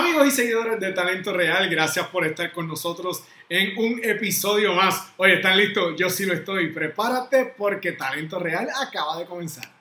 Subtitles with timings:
[0.00, 5.12] Amigos y seguidores de Talento Real, gracias por estar con nosotros en un episodio más.
[5.18, 5.94] Oye, ¿están listos?
[5.98, 6.72] Yo sí lo estoy.
[6.72, 9.79] Prepárate porque Talento Real acaba de comenzar.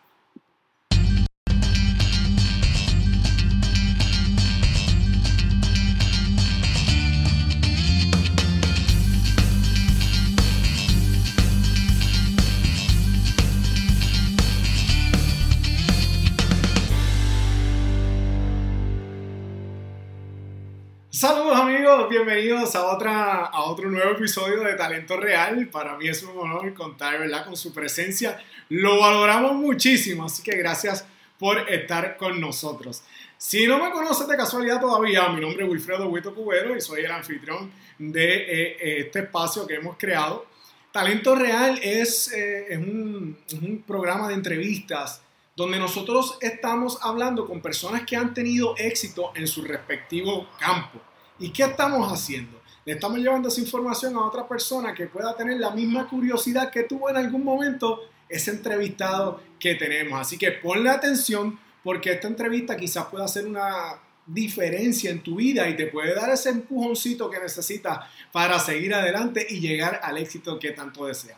[21.19, 25.67] Saludos amigos, bienvenidos a, otra, a otro nuevo episodio de Talento Real.
[25.67, 27.43] Para mí es un honor contar ¿verdad?
[27.43, 28.39] con su presencia.
[28.69, 31.05] Lo valoramos muchísimo, así que gracias
[31.37, 33.03] por estar con nosotros.
[33.37, 37.01] Si no me conoces de casualidad todavía, mi nombre es Wilfredo Huito Cubero y soy
[37.01, 40.45] el anfitrión de eh, eh, este espacio que hemos creado.
[40.93, 45.21] Talento Real es, eh, es, un, es un programa de entrevistas
[45.53, 51.08] donde nosotros estamos hablando con personas que han tenido éxito en su respectivo campo.
[51.39, 52.61] ¿Y qué estamos haciendo?
[52.85, 56.83] Le estamos llevando esa información a otra persona que pueda tener la misma curiosidad que
[56.83, 60.19] tuvo en algún momento ese entrevistado que tenemos.
[60.19, 65.67] Así que ponle atención porque esta entrevista quizás pueda hacer una diferencia en tu vida
[65.69, 67.99] y te puede dar ese empujoncito que necesitas
[68.31, 71.37] para seguir adelante y llegar al éxito que tanto deseas.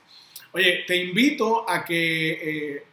[0.54, 2.31] Oye, te invito a que
[2.76, 2.83] eh,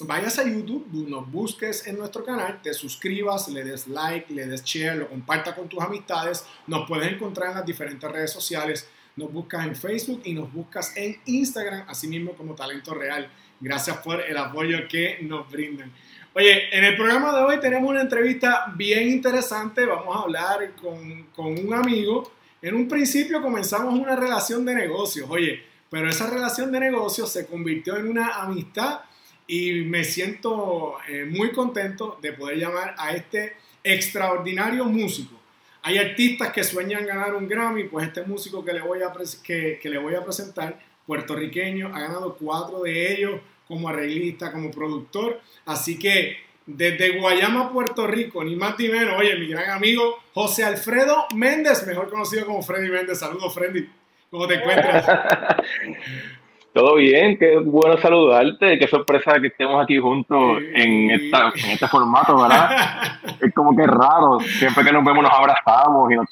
[0.00, 4.64] vayas a YouTube, nos busques en nuestro canal, te suscribas, le des like, le des
[4.64, 6.44] share, lo compartas con tus amistades.
[6.66, 8.88] Nos puedes encontrar en las diferentes redes sociales.
[9.16, 13.30] Nos buscas en Facebook y nos buscas en Instagram, así mismo como Talento Real.
[13.60, 15.92] Gracias por el apoyo que nos brindan.
[16.34, 19.86] Oye, en el programa de hoy tenemos una entrevista bien interesante.
[19.86, 22.32] Vamos a hablar con, con un amigo.
[22.60, 27.46] En un principio comenzamos una relación de negocios, oye, pero esa relación de negocios se
[27.46, 29.00] convirtió en una amistad
[29.46, 35.40] y me siento eh, muy contento de poder llamar a este extraordinario músico.
[35.82, 39.78] Hay artistas que sueñan ganar un Grammy, pues este músico que le voy a, que,
[39.80, 45.40] que le voy a presentar, puertorriqueño, ha ganado cuatro de ellos como arreglista, como productor.
[45.66, 50.64] Así que desde Guayama, Puerto Rico, ni más ni menos, oye, mi gran amigo José
[50.64, 53.18] Alfredo Méndez, mejor conocido como Freddy Méndez.
[53.18, 53.86] Saludos, Freddy.
[54.30, 55.06] ¿Cómo te encuentras?
[56.74, 61.86] Todo bien, qué bueno saludarte, qué sorpresa que estemos aquí juntos en, esta, en este
[61.86, 63.20] formato, ¿verdad?
[63.40, 66.26] es como que raro, siempre que nos vemos nos abrazamos y nos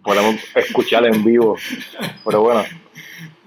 [0.00, 1.56] podemos escuchar en vivo,
[2.24, 2.64] pero bueno,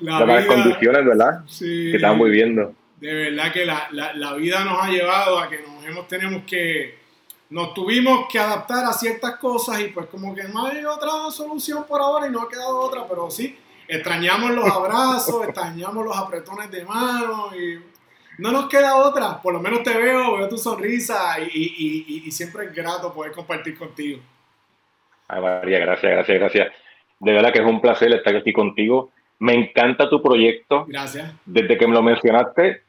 [0.01, 1.39] la las condiciones, ¿verdad?
[1.47, 2.73] Sí, que estamos viviendo.
[2.99, 6.43] De verdad que la, la, la, vida nos ha llevado a que nos hemos, tenemos
[6.43, 6.97] que,
[7.49, 11.85] nos tuvimos que adaptar a ciertas cosas y pues como que no hay otra solución
[11.87, 13.57] por ahora y no ha quedado otra, pero sí,
[13.87, 17.79] extrañamos los abrazos, extrañamos los apretones de mano y
[18.37, 19.41] no nos queda otra.
[19.41, 24.19] Por lo menos te veo, veo tu sonrisa y, siempre es grato poder compartir contigo.
[25.27, 26.73] Ay, María, gracias, gracias, gracias.
[27.19, 29.11] De verdad que es un placer estar aquí contigo.
[29.39, 30.85] Me encanta tu proyecto.
[30.87, 31.33] Gracias.
[31.45, 32.83] Desde que me lo mencionaste,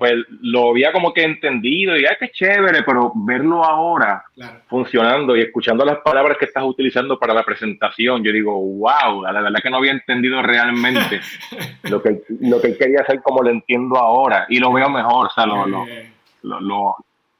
[0.00, 4.24] pues lo había como que entendido y ay, qué chévere, pero verlo ahora
[4.66, 9.42] funcionando y escuchando las palabras que estás utilizando para la presentación, yo digo, wow, la
[9.42, 11.20] verdad que no había entendido realmente
[11.82, 15.30] lo, que, lo que quería hacer como lo entiendo ahora y lo veo mejor, o
[15.34, 15.84] sea, lo, lo,
[16.42, 16.96] lo,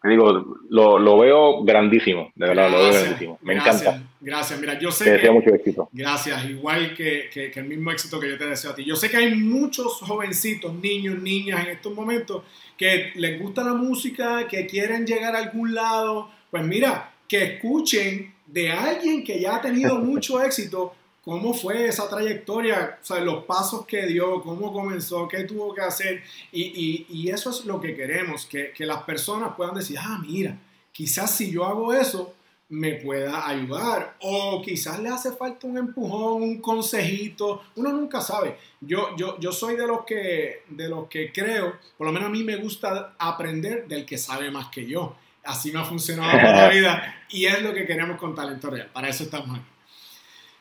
[0.09, 3.39] digo, lo, lo, veo grandísimo, de verdad, lo veo grandísimo.
[3.43, 4.03] Me encanta.
[4.21, 5.89] Gracias, mira, yo sé te deseo mucho éxito.
[5.93, 8.85] Gracias, igual que, que, que, el mismo éxito que yo te deseo a ti.
[8.85, 12.45] Yo sé que hay muchos jovencitos, niños, niñas en estos momentos
[12.79, 16.31] que les gusta la música, que quieren llegar a algún lado.
[16.51, 22.09] Pues mira, que escuchen de alguien que ya ha tenido mucho éxito cómo fue esa
[22.09, 26.23] trayectoria, o sea, los pasos que dio, cómo comenzó, qué tuvo que hacer.
[26.53, 30.21] Y, y, y eso es lo que queremos, que, que las personas puedan decir, ah,
[30.27, 30.57] mira,
[30.93, 32.35] quizás si yo hago eso,
[32.71, 38.57] me pueda ayudar o quizás le hace falta un empujón, un consejito, uno nunca sabe.
[38.81, 42.33] Yo, yo, yo soy de los, que, de los que creo, por lo menos a
[42.33, 45.17] mí me gusta aprender del que sabe más que yo.
[45.43, 48.89] Así me ha funcionado toda la vida y es lo que queremos con Talento Real.
[48.93, 49.67] Para eso estamos aquí.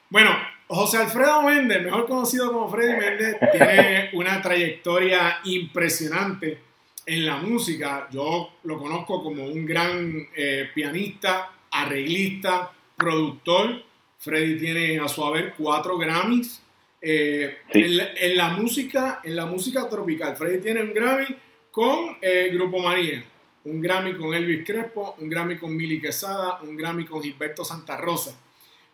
[0.10, 0.32] Bueno,
[0.72, 6.60] José Alfredo Méndez, mejor conocido como Freddy Méndez, tiene una trayectoria impresionante
[7.08, 8.08] en la música.
[8.12, 13.82] Yo lo conozco como un gran eh, pianista, arreglista, productor.
[14.20, 16.62] Freddy tiene a su haber cuatro Grammys.
[17.02, 21.36] Eh, en, la, música, en la música tropical, Freddy tiene un Grammy
[21.72, 23.24] con eh, Grupo María,
[23.64, 27.98] un Grammy con Elvis Crespo, un Grammy con Mili Quesada, un Grammy con Gilberto Santa
[27.98, 28.38] Rosa.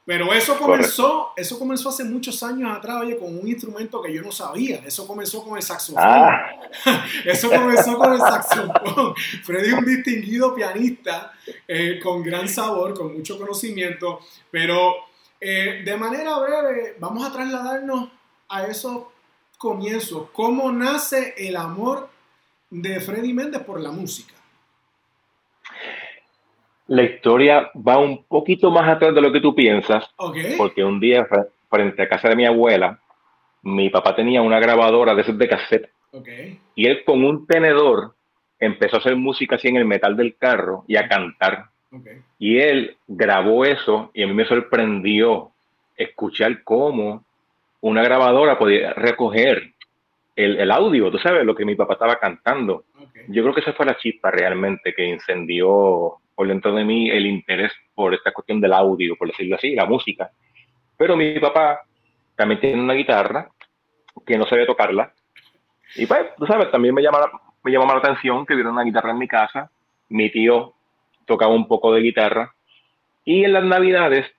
[0.06, 4.22] Pero eso comenzó, eso comenzó hace muchos años atrás, oye, con un instrumento que yo
[4.22, 4.84] no sabía.
[4.86, 6.04] Eso comenzó con el saxofón.
[6.06, 6.60] Ah.
[7.26, 9.16] eso comenzó con el saxofón.
[9.44, 11.34] Freddy es un distinguido pianista
[11.68, 14.20] eh, con gran sabor, con mucho conocimiento.
[14.52, 14.94] Pero
[15.42, 18.10] eh, de manera breve, vamos a trasladarnos
[18.50, 19.06] a esos
[19.58, 20.28] comienzos.
[20.34, 22.10] ¿Cómo nace el amor
[22.70, 24.36] de Freddy Méndez por la música?
[26.88, 30.08] La historia va un poquito más atrás de lo que tú piensas,
[30.58, 31.28] porque un día
[31.70, 33.00] frente a casa de mi abuela,
[33.64, 35.90] mi papá tenía una grabadora de esos de cassette,
[36.76, 38.14] y él con un tenedor
[38.60, 41.66] empezó a hacer música así en el metal del carro y a cantar.
[42.40, 45.52] Y él grabó eso y a mí me sorprendió
[45.96, 47.24] escuchar cómo
[47.82, 49.75] una grabadora podía recoger
[50.36, 52.86] el, audio, tú sabes, lo que mi papá estaba cantando.
[53.28, 57.26] Yo creo que esa fue la chispa realmente que incendió por dentro de mí el
[57.26, 60.30] interés por esta cuestión del audio, por decirlo así, la música.
[60.98, 61.82] Pero mi papá
[62.36, 63.50] también tiene una guitarra
[64.26, 65.14] que no sabe tocarla.
[65.96, 67.20] Y pues, tú sabes, también me llama,
[67.64, 69.72] me llama la atención que hubiera una guitarra en mi casa.
[70.10, 70.74] Mi tío
[71.26, 72.54] tocaba un poco de guitarra.
[73.24, 74.30] Y en las navidades,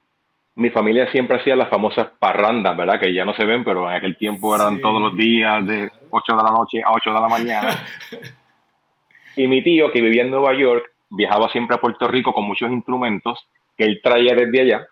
[0.56, 2.98] mi familia siempre hacía las famosas parrandas, ¿verdad?
[2.98, 6.32] Que ya no se ven, pero en aquel tiempo eran todos los días de 8
[6.34, 7.86] de la noche a 8 de la mañana.
[9.36, 12.70] y mi tío, que vivía en Nueva York, viajaba siempre a Puerto Rico con muchos
[12.70, 14.86] instrumentos que él traía desde allá.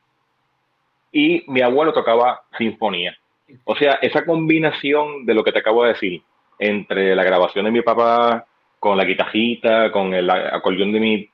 [1.11, 3.17] Y mi abuelo tocaba sinfonía.
[3.65, 6.23] O sea, esa combinación de lo que te acabo de decir,
[6.59, 8.45] entre la grabación de mi papá
[8.79, 11.31] con la guitarrita, con el acordeón de mi,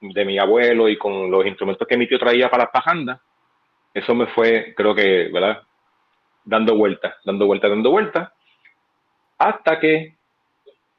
[0.00, 3.20] de mi abuelo y con los instrumentos que mi tío traía para las pajandas,
[3.94, 5.62] eso me fue, creo que, ¿verdad?
[6.44, 8.32] Dando vueltas, dando vueltas, dando vueltas,
[9.38, 10.16] hasta que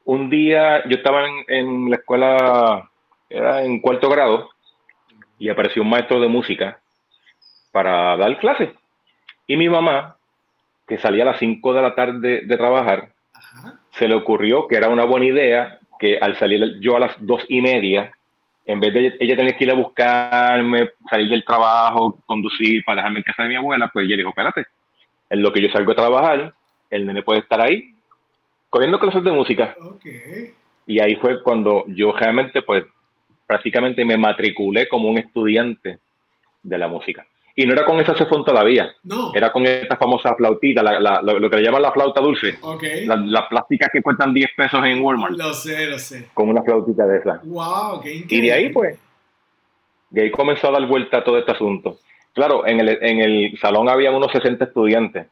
[0.04, 2.90] un día yo estaba en, en la escuela
[3.28, 4.50] era en cuarto grado
[5.38, 6.78] y apareció un maestro de música
[7.72, 8.70] para dar clases.
[9.46, 10.16] Y mi mamá,
[10.86, 13.12] que salía a las 5 de la tarde de trabajar,
[13.90, 17.44] se le ocurrió que era una buena idea que al salir yo a las dos
[17.48, 18.12] y media,
[18.66, 23.18] en vez de ella tener que ir a buscarme, salir del trabajo, conducir para dejarme
[23.18, 24.66] en casa de mi abuela, pues ella dijo, espérate,
[25.30, 26.54] en lo que yo salgo a trabajar,
[26.90, 27.94] el nene puede estar ahí,
[28.70, 29.76] cogiendo clases de música.
[30.86, 32.84] Y ahí fue cuando yo realmente pues
[33.46, 35.98] prácticamente me matriculé como un estudiante
[36.62, 37.26] de la música.
[37.56, 38.92] Y no era con esa saxofón todavía.
[39.04, 39.32] No.
[39.32, 42.58] Era con esta famosa flautita, lo, que le llaman la flauta dulce.
[42.60, 43.06] Okay.
[43.06, 45.36] Las plásticas que cuestan 10 pesos en Walmart.
[45.36, 46.28] Lo sé, lo sé.
[46.34, 47.40] Con una flautita de esa.
[47.44, 48.00] ¡Wow!
[48.00, 48.36] ¡Qué increíble!
[48.36, 48.98] Y de ahí, pues,
[50.10, 51.98] de ahí comenzó a dar vuelta todo este asunto.
[52.32, 55.28] Claro, en el, en el salón había unos 60 estudiantes,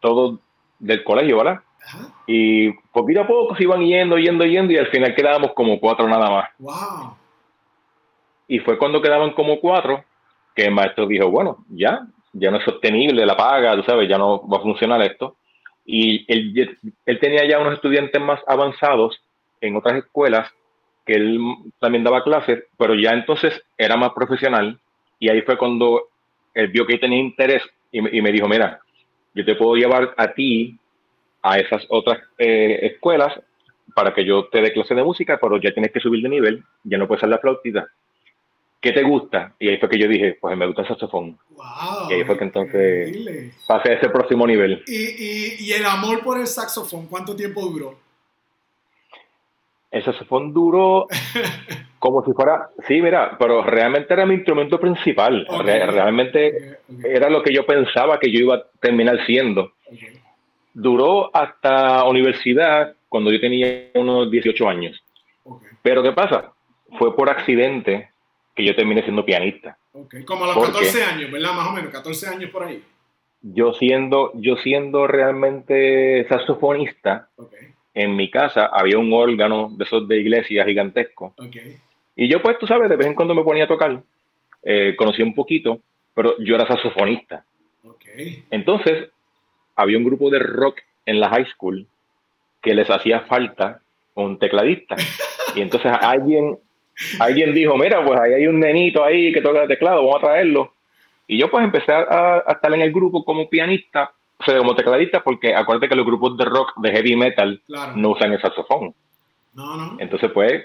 [0.00, 0.38] todos
[0.78, 1.60] del colegio, ¿verdad?
[1.82, 2.12] Ajá.
[2.26, 6.06] Y poquito a poco se iban yendo, yendo, yendo, y al final quedábamos como cuatro
[6.06, 6.50] nada más.
[6.58, 7.16] ¡Wow!
[8.48, 10.04] Y fue cuando quedaban como cuatro
[10.58, 14.18] que el maestro dijo, bueno, ya, ya no es sostenible la paga, tú sabes, ya
[14.18, 15.36] no va a funcionar esto.
[15.86, 16.76] Y él,
[17.06, 19.22] él tenía ya unos estudiantes más avanzados
[19.60, 20.50] en otras escuelas
[21.06, 21.38] que él
[21.78, 24.80] también daba clases, pero ya entonces era más profesional
[25.20, 26.08] y ahí fue cuando
[26.54, 27.62] él vio que tenía interés
[27.92, 28.80] y me, y me dijo, mira,
[29.34, 30.76] yo te puedo llevar a ti
[31.40, 33.40] a esas otras eh, escuelas
[33.94, 36.64] para que yo te dé clase de música, pero ya tienes que subir de nivel,
[36.82, 37.88] ya no puedes ser la flautita.
[38.80, 39.54] ¿Qué te gusta?
[39.58, 41.38] Y ahí fue que yo dije, pues me gusta el saxofón.
[41.50, 44.82] Wow, y ahí fue que entonces pasé a ese próximo nivel.
[44.86, 47.98] ¿Y, y, el amor por el saxofón, cuánto tiempo duró?
[49.90, 51.06] El saxofón duró
[51.98, 55.46] como si fuera, sí, mira, pero realmente era mi instrumento principal.
[55.64, 59.72] realmente era lo que yo pensaba que yo iba a terminar siendo.
[60.72, 65.02] Duró hasta universidad cuando yo tenía unos 18 años.
[65.82, 66.52] Pero ¿qué pasa?
[66.98, 68.10] Fue por accidente
[68.58, 69.78] que yo terminé siendo pianista.
[69.92, 70.24] Okay.
[70.24, 71.52] Como a los 14 años, ¿verdad?
[71.54, 72.82] Más o menos, 14 años por ahí.
[73.40, 77.28] Yo siendo, yo siendo realmente saxofonista,
[77.94, 81.34] en mi casa había un órgano de esos de iglesia gigantesco.
[82.16, 84.02] Y yo pues, tú sabes, de vez en cuando me ponía a tocar,
[84.64, 85.78] eh, conocí un poquito,
[86.14, 87.44] pero yo era saxofonista.
[88.50, 89.10] Entonces,
[89.76, 91.86] había un grupo de rock en la high school
[92.60, 93.82] que les hacía falta
[94.14, 94.96] un tecladista.
[95.54, 96.58] y entonces alguien,
[97.18, 100.26] alguien dijo, mira, pues ahí hay un nenito ahí que toca el teclado, vamos a
[100.26, 100.74] traerlo.
[101.26, 105.22] Y yo pues empecé a, estar en el grupo como pianista, o sea, como tecladista,
[105.22, 107.60] porque acuérdate que los grupos de rock, de heavy metal,
[107.94, 108.94] no usan el saxofón.
[109.54, 109.96] No, no.
[109.98, 110.64] Entonces pues,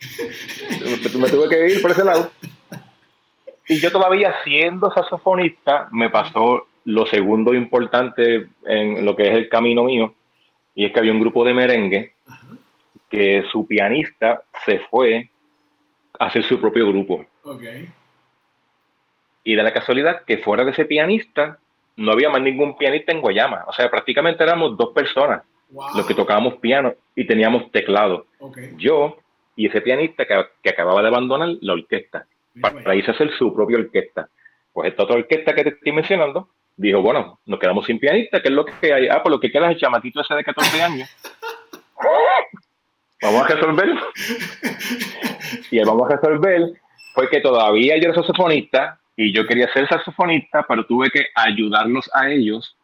[1.18, 2.30] me tuve que ir por ese lado.
[3.66, 9.48] Y yo todavía siendo saxofonista, me pasó lo segundo importante en lo que es el
[9.48, 10.14] camino mío,
[10.74, 12.14] y es que había un grupo de merengue
[13.08, 15.30] que su pianista se fue
[16.18, 17.24] hacer su propio grupo.
[19.42, 21.58] Y de la casualidad que fuera de ese pianista,
[21.96, 23.64] no había más ningún pianista en Guayama.
[23.66, 25.42] O sea, prácticamente éramos dos personas
[25.94, 28.26] los que tocábamos piano y teníamos teclado.
[28.76, 29.18] Yo
[29.56, 32.26] y ese pianista que, acababa de abandonar la orquesta
[32.60, 34.28] para irse a hacer su propia orquesta.
[34.72, 38.48] Pues esta otra orquesta que te estoy mencionando dijo, bueno, nos quedamos sin pianista, que
[38.48, 39.08] es lo que hay.
[39.08, 41.08] Ah, por lo que queda es el chamatito ese de 14 años.
[43.22, 43.94] vamos a resolver.
[45.70, 46.72] y el vamos a resolver
[47.14, 52.10] fue que todavía yo era saxofonista y yo quería ser saxofonista, pero tuve que ayudarlos
[52.12, 52.76] a ellos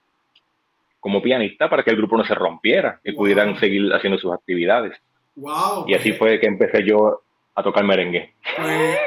[1.01, 4.97] como pianista para que el grupo no se rompiera y pudieran seguir haciendo sus actividades.
[5.35, 7.23] Wow, y así fue que empecé yo
[7.55, 8.35] a tocar merengue.
[8.57, 8.99] Pues,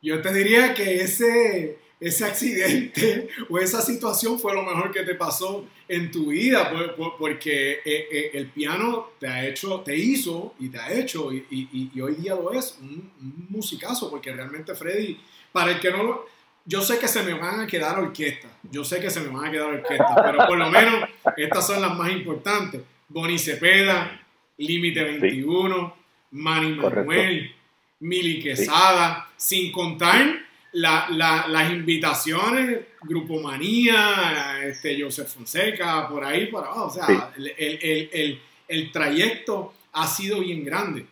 [0.00, 5.14] yo te diría que ese, ese accidente o esa situación fue lo mejor que te
[5.14, 6.72] pasó en tu vida,
[7.18, 12.00] porque eh, eh, el piano te ha hecho, te hizo y te ha hecho, y,
[12.00, 13.10] hoy día lo es, un,
[13.48, 15.18] musicazo, porque realmente Freddy,
[15.52, 16.26] para el que no lo,
[16.64, 19.46] yo sé que se me van a quedar orquestas, yo sé que se me van
[19.46, 22.82] a quedar orquestas, pero por lo menos estas son las más importantes.
[23.08, 24.20] Bonnie Cepeda,
[24.58, 25.96] Límite 21,
[26.32, 27.54] Manny Manuel,
[28.00, 30.45] Mili Quesada, sin contar
[30.76, 36.86] las invitaciones, Grupo Manía, este, Joseph Fonseca, por ahí, por abajo.
[36.86, 41.06] O sea, el, trayecto ha sido bien grande.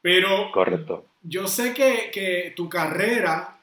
[0.00, 1.04] Pero Correcto.
[1.22, 3.58] yo sé que, tu carrera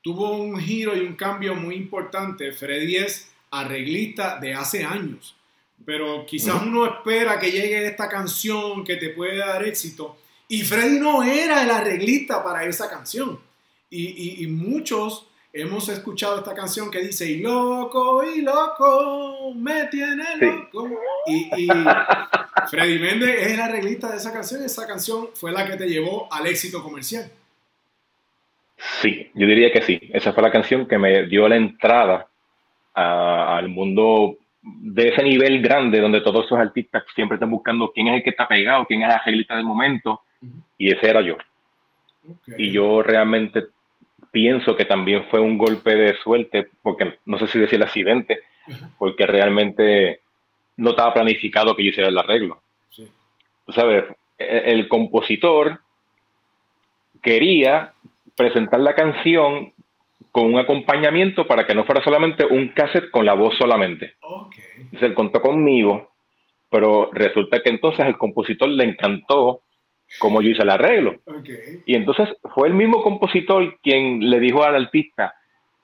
[0.00, 2.52] tuvo un giro y un cambio muy importante.
[2.52, 5.36] Freddy es arreglista de hace años.
[5.84, 10.16] Pero quizás uno espera que llegue esta canción que te puede dar éxito.
[10.48, 13.38] Y Freddy no era el arreglista para esa canción.
[13.94, 20.88] Y, muchos hemos escuchado esta canción que dice, y loco, y loco, me tiene loco.
[21.26, 21.68] Y,
[22.70, 24.64] Freddy Méndez es el arreglista de esa canción.
[24.64, 27.30] Esa canción fue la que te llevó al éxito comercial.
[29.02, 30.00] Sí, yo diría que sí.
[30.12, 32.28] Esa fue la canción que me dio la entrada
[32.94, 38.16] al mundo de ese nivel grande donde todos esos artistas siempre están buscando quién es
[38.16, 40.22] el que está pegado, quién es la arreglista del momento,
[40.78, 41.36] y ese era yo.
[42.56, 43.66] Y yo realmente
[44.32, 48.40] pienso que también fue un golpe de suerte, porque no sé si decir accidente,
[48.98, 50.20] porque realmente
[50.78, 52.60] no estaba planificado que yo hiciera el arreglo.
[52.90, 53.06] Sí.
[53.68, 54.04] Sabes,
[54.38, 55.80] e-, el, compositor
[57.22, 57.92] quería
[58.34, 59.72] presentar la canción
[60.32, 64.14] con un acompañamiento para que no fuera solamente un cassette con la voz solamente.
[64.20, 64.64] Okay.
[64.98, 66.10] Él contó conmigo,
[66.70, 69.60] pero resulta que entonces el compositor le encantó
[70.18, 71.16] como yo hice el arreglo.
[71.86, 75.34] Y entonces fue el mismo compositor quien le dijo al artista,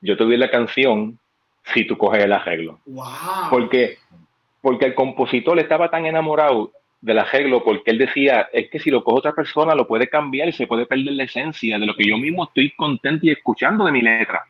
[0.00, 1.18] yo te doy la canción
[1.74, 2.80] si tú coges el arreglo.
[3.50, 3.98] Porque,
[4.60, 9.04] porque el compositor estaba tan enamorado del arreglo porque él decía, es que si lo
[9.04, 12.08] coge otra persona lo puede cambiar y se puede perder la esencia de lo que
[12.08, 14.44] yo mismo estoy contento y escuchando de mi letra.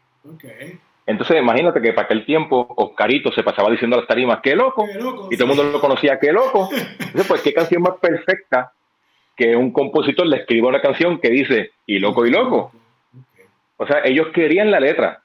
[1.06, 4.86] Entonces imagínate que para aquel tiempo Oscarito se pasaba diciendo a las tarimas, qué loco,
[5.30, 6.68] y todo el mundo lo conocía, qué loco.
[6.98, 8.72] Entonces, pues qué canción más perfecta
[9.38, 12.72] que un compositor le escriba una canción que dice, y loco, y loco.
[13.76, 15.22] O sea, ellos querían la letra,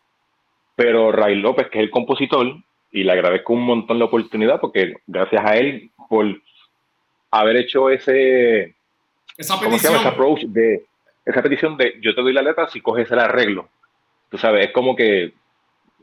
[0.76, 2.58] pero Ray López, que es el compositor,
[2.92, 6.28] y le agradezco un montón la oportunidad porque gracias a él por
[7.32, 8.76] haber hecho ese
[9.36, 10.86] esa petición ese approach de
[11.26, 13.68] esa petición de yo te doy la letra si coges el arreglo
[14.30, 15.34] tú sabes es como que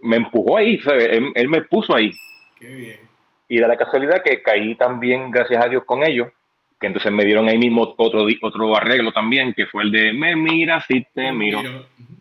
[0.02, 1.10] me empujó ahí ¿sabes?
[1.12, 2.10] Él, me puso ahí
[2.58, 3.00] Qué bien.
[3.48, 6.26] y de la casualidad que caí también gracias a Dios con ellos
[6.80, 10.34] que entonces me dieron ahí mismo otro, otro arreglo también, que fue el de Me
[10.34, 11.60] mira si te miro.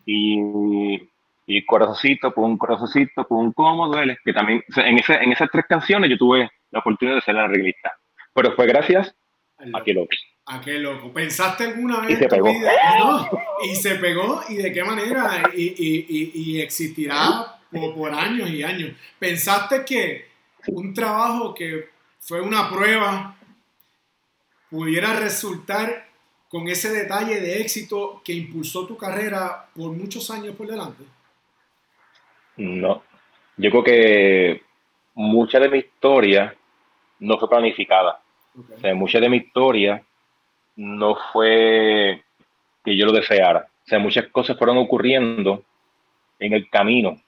[0.05, 1.01] Y,
[1.45, 4.17] y corazoncito, un corazoncito, un cómo duele.
[4.23, 7.45] Que también, en, ese, en esas tres canciones yo tuve la oportunidad de ser la
[7.45, 7.93] arreglista.
[8.33, 9.15] Pero fue gracias
[9.73, 10.09] a qué loco.
[10.47, 11.13] A qué loco.
[11.13, 12.11] ¿Pensaste alguna vez?
[12.11, 12.51] Y se pegó.
[13.63, 14.41] y se pegó.
[14.49, 15.49] ¿Y de qué manera?
[15.55, 18.91] Y, y, y existirá por, por años y años.
[19.17, 20.25] ¿Pensaste que
[20.67, 21.87] un trabajo que
[22.19, 23.37] fue una prueba
[24.69, 26.07] pudiera resultar
[26.49, 31.03] con ese detalle de éxito que impulsó tu carrera por muchos años por delante?
[32.57, 33.03] No,
[33.57, 34.63] yo creo que
[35.13, 36.55] mucha de mi historia
[37.19, 38.19] no fue planificada.
[38.57, 40.03] O sea, mucha de mi historia
[40.75, 42.23] no fue
[42.83, 43.67] que yo lo deseara.
[43.85, 45.63] O sea, muchas cosas fueron ocurriendo
[46.39, 47.19] en el camino,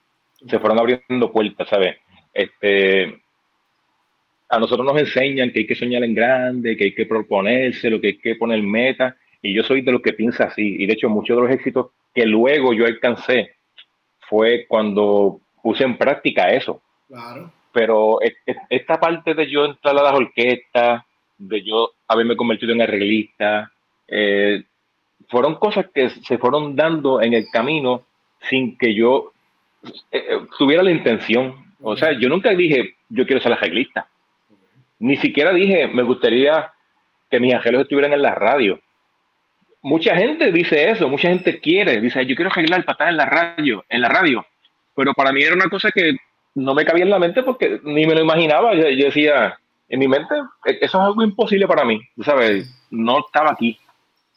[0.47, 1.97] se fueron abriendo puertas, ¿sabes?
[2.33, 3.20] Este,
[4.51, 8.01] a nosotros nos enseñan que hay que soñar en grande, que hay que proponerse, lo
[8.01, 10.93] que hay que poner meta, y yo soy de los que piensa así, y de
[10.93, 13.55] hecho muchos de los éxitos que luego yo alcancé
[14.29, 16.81] fue cuando puse en práctica eso.
[17.07, 17.49] Claro.
[17.71, 18.19] Pero
[18.69, 21.03] esta parte de yo entrar a las orquestas,
[21.37, 23.71] de yo haberme convertido en arreglista,
[24.05, 24.63] eh,
[25.29, 28.03] fueron cosas que se fueron dando en el camino
[28.49, 29.31] sin que yo
[30.11, 31.55] eh, eh, tuviera la intención.
[31.81, 34.09] O sea, yo nunca dije, yo quiero ser arreglista.
[35.01, 36.71] Ni siquiera dije, me gustaría
[37.29, 38.79] que mis ángeles estuvieran en la radio.
[39.81, 43.25] Mucha gente dice eso, mucha gente quiere, dice, yo quiero arreglar para estar en la
[43.25, 44.45] radio, en la radio.
[44.95, 46.15] Pero para mí era una cosa que
[46.53, 48.75] no me cabía en la mente porque ni me lo imaginaba.
[48.75, 49.57] Yo, decía,
[49.89, 52.71] en mi mente, e-, eso es algo imposible para mí, ¿sabes?
[52.91, 53.79] No estaba aquí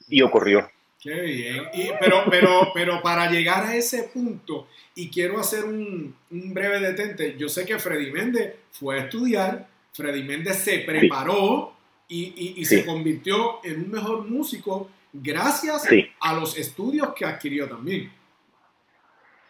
[0.08, 0.66] y ocurrió.
[0.98, 1.64] Qué bien.
[2.00, 7.50] pero, pero, pero para llegar a ese punto, y quiero hacer un, breve detente, yo
[7.50, 11.72] sé que Freddy Méndez fue a estudiar, Freddy Méndez se preparó
[12.08, 15.88] y, se convirtió en un mejor músico gracias
[16.20, 18.12] a los estudios que adquirió también.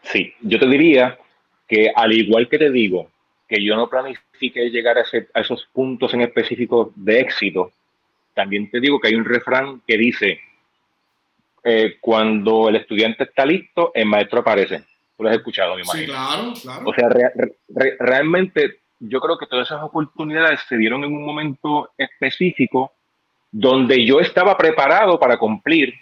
[0.03, 1.19] Sí, yo te diría
[1.67, 3.11] que al igual que te digo,
[3.49, 7.73] que yo no planifique llegar a, a esos puntos en específico de éxito,
[8.35, 10.41] también te digo que hay un refrán que dice,
[11.63, 14.85] eh, cuando el estudiante está listo, el maestro aparece.
[15.17, 16.05] Tú lo has escuchado, mi imagino.
[16.05, 16.91] Sí, claro, claro.
[16.91, 17.09] O sea,
[18.01, 22.93] realmente yo creo que todas esas oportunidades se dieron en un momento específico
[23.51, 25.95] donde yo estaba preparado para cumplir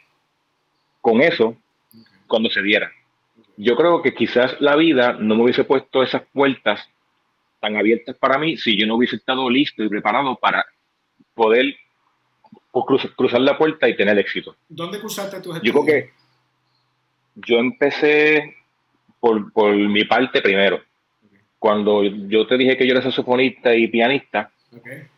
[1.01, 1.57] con eso
[2.27, 2.91] cuando se diera.
[3.57, 6.89] Yo creo que quizás la vida no me hubiese puesto esas puertas
[7.61, 10.65] tan abiertas para mí si yo no hubiese estado listo y preparado para
[11.35, 11.77] poder
[12.71, 14.57] o cruzar la puerta y tener éxito.
[14.69, 15.63] ¿Dónde cruzaste tus estudios?
[15.63, 16.11] Yo creo que
[17.35, 18.57] yo empecé
[19.21, 20.83] por, por mi parte primero.
[21.63, 24.51] Cuando yo te dije que yo era saxofonista y pianista,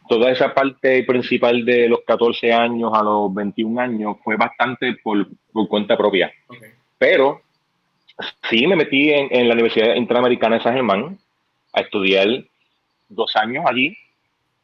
[0.06, 5.26] toda esa parte principal de los 14 años a los 21 años fue bastante por,
[5.50, 6.30] por cuenta propia.
[6.98, 7.40] Pero
[8.50, 11.18] sí me metí en, en, la Universidad Interamericana de San Germán
[11.72, 12.28] a estudiar
[13.08, 13.96] dos años allí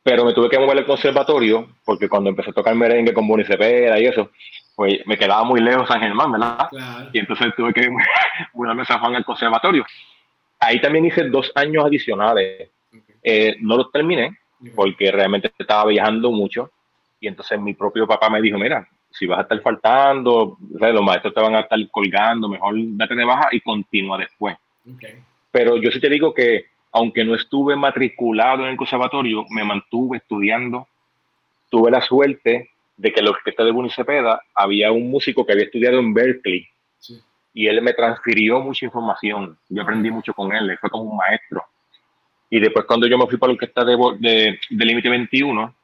[0.02, 3.44] pero me tuve que mover al conservatorio porque cuando empecé a tocar merengue con Bonnie
[3.44, 4.30] Cepeda y eso,
[4.74, 6.68] pues me quedaba muy lejos San Germán, ¿verdad?
[7.12, 7.88] Y entonces tuve que
[8.54, 9.84] mudarme a San Juan al conservatorio.
[10.60, 12.68] Ahí también hice dos años adicionales.
[13.22, 14.38] Eh, no los terminé
[14.74, 16.70] porque realmente estaba viajando mucho
[17.18, 21.34] y entonces mi propio papá me dijo, mira, si vas a estar faltando, los maestros
[21.34, 24.56] te van a estar colgando, mejor date de baja y continúa después.
[25.50, 30.18] Pero yo sí te digo que aunque no estuve matriculado en el conservatorio, me mantuve
[30.18, 30.88] estudiando.
[31.68, 35.52] Tuve la suerte de que en la orquesta de Bunny Cepeda había un músico que
[35.52, 36.66] había estudiado en Berkeley
[37.52, 39.56] y él me transfirió mucha información.
[39.68, 41.64] Yo aprendí mucho con él, él fue como un maestro.
[42.48, 45.74] Y después cuando yo me fui para la orquesta de, de, Límite 21,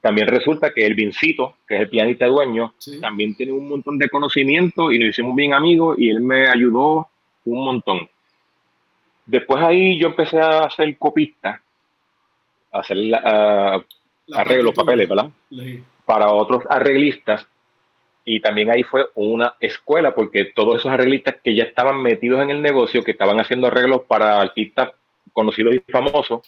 [0.00, 4.08] también resulta que el Vincito, que es el pianista dueño, también tiene un montón de
[4.08, 7.08] conocimiento y nos hicimos bien amigos y él me ayudó
[7.44, 8.08] un montón.
[9.26, 11.62] Después ahí yo empecé a hacer copista,
[12.72, 12.98] a hacer
[14.32, 15.30] arreglos, papeles, ¿verdad?
[16.04, 17.46] Para otros arreglistas.
[18.24, 22.50] Y también ahí fue una escuela, porque todos esos arreglistas que ya estaban metidos en
[22.50, 24.92] el negocio, que estaban haciendo arreglos para artistas
[25.32, 26.40] conocidos y famosos,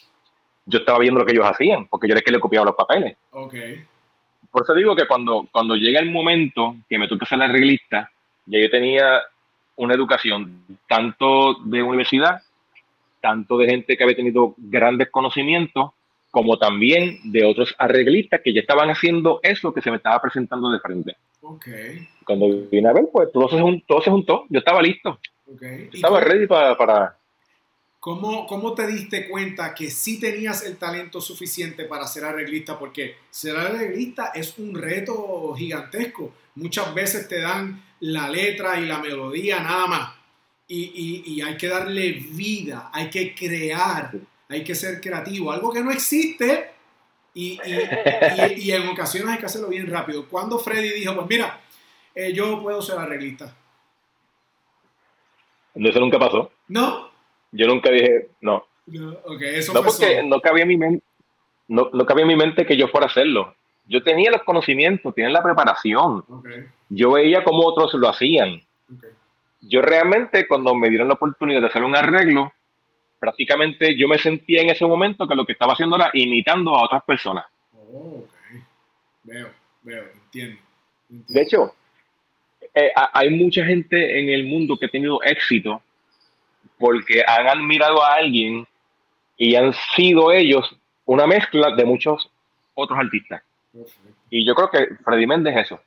[0.64, 2.74] yo estaba viendo lo que ellos hacían, porque yo era el que le copiaba los
[2.74, 3.16] papeles.
[3.30, 3.84] Okay.
[4.50, 8.10] Por eso digo que cuando, cuando llega el momento que me toca ser arreglista,
[8.46, 9.20] ya yo tenía
[9.76, 12.40] una educación tanto de universidad
[13.26, 15.90] tanto de gente que había tenido grandes conocimientos,
[16.30, 20.70] como también de otros arreglistas que ya estaban haciendo eso que se me estaba presentando
[20.70, 21.16] de frente.
[21.54, 22.08] Okay.
[22.24, 24.44] Cuando vine a ver, pues todo se juntó, se juntó.
[24.48, 25.18] yo estaba listo.
[25.46, 25.90] Okay.
[25.92, 26.76] Estaba ready para...
[26.76, 27.18] para...
[28.00, 32.78] ¿Cómo, ¿Cómo te diste cuenta que sí tenías el talento suficiente para ser arreglista?
[32.78, 36.32] Porque ser arreglista es un reto gigantesco.
[36.54, 40.16] Muchas veces te dan la letra y la melodía nada más
[40.68, 44.12] y, hay que darle vida, hay que crear,
[44.48, 46.70] hay que ser creativo, algo que no existe
[47.38, 50.26] y, en ocasiones hay que hacerlo bien rápido.
[50.28, 51.60] Cuando Freddy dijo, pues mira,
[52.14, 53.54] eh, yo puedo ser arreglista.
[55.74, 56.50] Eso nunca pasó.
[56.68, 57.10] ¿No?
[57.52, 58.66] Yo nunca dije, no.
[58.86, 61.04] No, eso no porque no cabía, en mi mente,
[61.68, 63.54] no, no cabía en mi mente que yo fuera a hacerlo.
[63.86, 66.24] Yo tenía los conocimientos, tenía la preparación.
[66.88, 68.62] Yo veía cómo otros lo hacían
[69.68, 72.52] yo realmente cuando me dieron la oportunidad de hacer un arreglo,
[73.18, 76.84] prácticamente yo me sentía en ese momento que lo que estaba haciendo era imitando a
[76.84, 77.44] otras personas.
[77.74, 78.62] Oh, ok.
[79.24, 79.50] Veo,
[79.82, 80.60] veo, entiendo.
[81.08, 81.74] De hecho,
[82.74, 85.82] eh, hay mucha gente en el mundo que ha tenido éxito
[86.78, 88.66] porque han admirado a alguien
[89.36, 92.30] y han sido ellos una mezcla de muchos
[92.74, 93.42] otros artistas.
[94.30, 95.80] Y yo creo que Freddy Méndez es eso.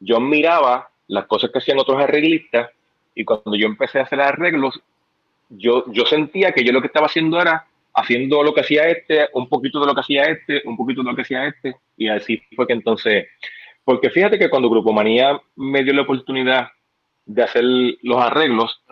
[0.00, 2.70] Yo admiraba las cosas que hacían otros arreglistas
[3.14, 4.80] y cuando yo empecé a hacer arreglos,
[5.48, 9.28] yo, yo sentía que yo lo que estaba haciendo era haciendo lo que hacía este,
[9.34, 12.08] un poquito de lo que hacía este, un poquito de lo que hacía este, y
[12.08, 13.28] así fue que entonces,
[13.84, 16.68] porque fíjate que cuando Grupo Manía me dio la oportunidad
[17.24, 18.82] de hacer los arreglos,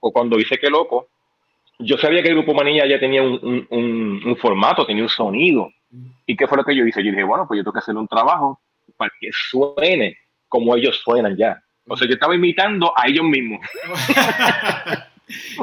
[0.00, 1.08] o cuando hice Que Loco,
[1.78, 5.70] yo sabía que Grupo Manía ya tenía un, un, un, formato, tenía un sonido.
[6.26, 7.02] ¿Y qué fue lo que yo hice?
[7.02, 8.60] Yo dije, bueno, pues yo tengo que hacer un trabajo
[8.96, 10.16] para que suene
[10.48, 11.62] como ellos suenan ya.
[11.86, 13.60] O sea, yo estaba imitando a ellos mismos.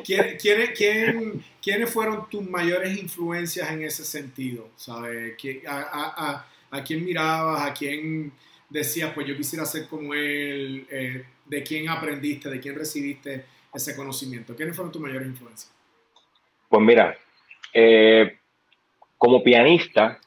[0.03, 0.37] ¿Quién,
[0.75, 4.69] quién, quiénes fueron tus mayores influencias en ese sentido?
[4.75, 5.35] ¿Sabes?
[5.67, 7.61] A, a, a, quién mirabas?
[7.61, 8.31] ¿A quién
[8.69, 10.87] decías, pues yo quisiera ser como él?
[10.89, 12.49] Eh, ¿De quién aprendiste?
[12.49, 14.55] ¿De quién recibiste ese conocimiento?
[14.55, 15.71] ¿Quiénes fueron tus mayores influencias?
[16.69, 17.17] Pues mira,
[17.73, 18.37] eh,
[19.17, 20.19] como pianista,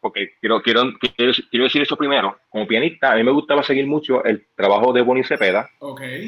[0.00, 4.24] porque quiero, quiero, quiero, decir eso primero, como pianista, a mí me gustaba seguir mucho
[4.24, 5.68] el trabajo de Bonnie Cepeda,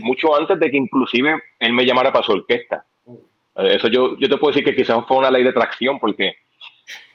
[0.02, 2.84] mucho antes de que inclusive él me llamara para su orquesta.
[3.04, 3.18] Oh.
[3.56, 6.36] Eh, eso yo, yo te puedo decir que quizás fue una ley de tracción, porque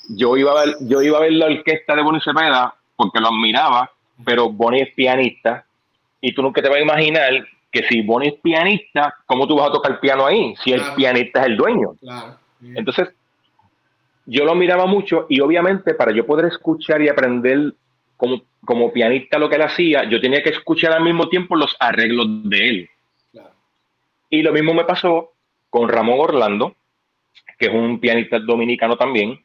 [0.10, 3.28] yo iba a ver, yo iba a ver la orquesta de Bonnie Cepeda porque lo
[3.28, 3.91] admiraba,
[4.24, 5.65] pero Bonnie es pianista,
[6.22, 9.70] y tú nunca te vas a imaginar que si Bonnie es pianista, ¿cómo tú vas
[9.70, 10.56] a tocar piano ahí?
[10.63, 11.96] Si el pianista es el dueño.
[12.62, 13.10] Entonces,
[14.26, 17.74] yo lo miraba mucho y obviamente para yo poder escuchar y aprender
[18.18, 21.76] como, como pianista lo que él hacía, yo tenía que escuchar al mismo tiempo los
[21.80, 22.90] arreglos de él.
[24.30, 25.34] Y lo mismo me pasó
[25.70, 26.76] con Ramón Orlando,
[27.58, 29.40] que es un pianista dominicano también,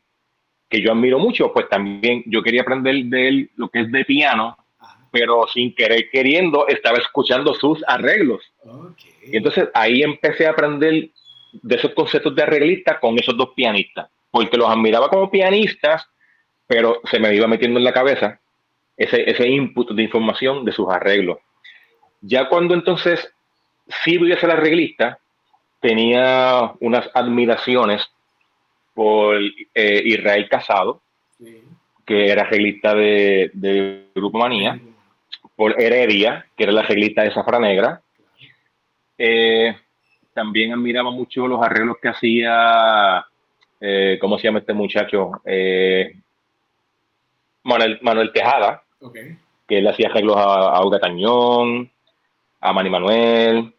[0.68, 4.04] que yo admiro mucho, pues también yo quería aprender de él lo que es de
[4.04, 4.56] piano,
[5.10, 8.42] pero sin querer queriendo estaba escuchando sus arreglos.
[9.24, 11.10] Y entonces ahí empecé a aprender
[11.52, 16.06] de esos conceptos de arreglista con esos dos pianistas, porque los admiraba como pianistas,
[16.66, 18.40] pero se me iba metiendo en la cabeza
[18.96, 21.38] ese, ese input de información de sus arreglos.
[22.20, 23.32] Ya cuando entonces
[24.04, 25.18] sí voy a ser arreglista,
[25.80, 28.06] tenía unas admiraciones
[28.94, 29.36] por
[29.74, 31.00] eh, Israel Casado,
[32.04, 34.78] que era arreglista de, de Grupo Manía
[35.60, 38.00] por Heredia, que era la arreglista de Zafra Negra.
[39.18, 39.76] Eh,
[40.32, 43.26] también admiraba mucho los arreglos que hacía,
[43.80, 45.32] eh, ¿cómo se llama este muchacho?
[45.44, 46.14] Eh,
[47.62, 48.82] Manuel, Tejada,
[49.66, 51.90] que él hacía arreglos a, a Tañón,
[52.60, 53.72] a Manny Manuel,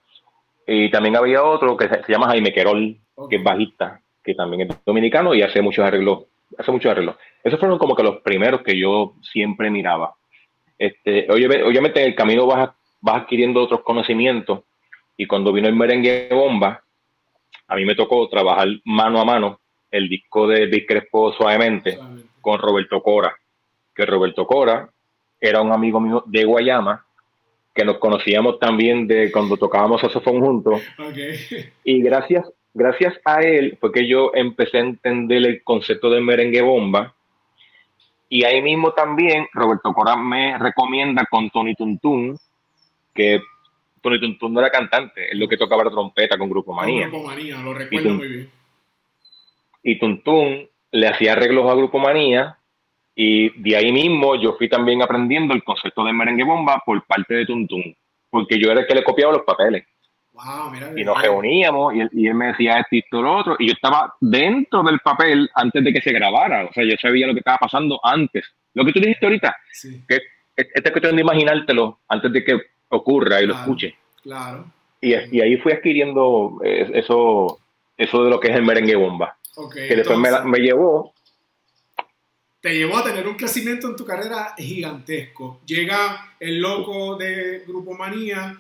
[0.68, 2.98] y también había otro que se, llama Jaime Querol,
[3.30, 6.26] que es bajista, que también es dominicano y hace muchos arreglos,
[6.58, 7.16] hace muchos arreglos.
[7.44, 10.16] Esos fueron como que los primeros que yo siempre miraba.
[10.78, 14.62] Este, obviamente en el camino vas, vas adquiriendo otros conocimientos
[15.18, 16.84] y cuando vino el merengue bomba,
[17.68, 19.60] a mí me tocó trabajar mano a mano
[19.92, 22.00] el disco de Discrepo Suavemente
[22.40, 23.36] con Roberto Cora,
[23.94, 24.90] que Roberto Cora
[25.40, 27.06] era un amigo mío de Guayama,
[27.74, 30.82] que nos conocíamos también de cuando tocábamos sofón juntos.
[31.84, 36.62] Y gracias, gracias a él fue que yo empecé a entender el concepto de merengue
[36.62, 37.14] bomba
[38.30, 42.38] y ahí mismo también Roberto Cora me recomienda con Tony Tuntun,
[43.14, 43.42] que
[44.02, 47.08] Tony Tuntun no era cantante, es lo que tocaba la trompeta con Grupo Manía.
[47.08, 48.61] Grupo Manía, lo recuerdo muy bien.
[49.84, 52.58] Y Tuntun le hacía arreglos a Grupo Manía
[53.16, 57.34] y de ahí mismo yo fui también aprendiendo el concepto de merengue bomba por parte
[57.34, 57.96] de Tuntun,
[58.30, 59.86] porque yo era el que le copiaba los papeles
[60.96, 64.14] y nos reuníamos y él, me decía esto y esto lo otro y yo estaba
[64.20, 67.58] dentro del papel antes de que se grabara, o sea, yo sabía lo que estaba
[67.58, 68.46] pasando antes.
[68.74, 69.56] Lo que tú dijiste ahorita,
[70.08, 70.22] que
[70.56, 73.96] esta cuestión de imaginártelo antes de que ocurra y lo escuche.
[74.24, 74.66] Claro.
[75.02, 77.60] Y, y, ahí fui adquiriendo eh, eso,
[77.98, 79.36] eso de lo que es el merengue bomba.
[79.74, 81.14] Que después me, me llevó
[82.62, 85.60] te llevó a tener un crecimiento en tu carrera gigantesco.
[85.66, 88.56] Llega el loco de Grupo Manía,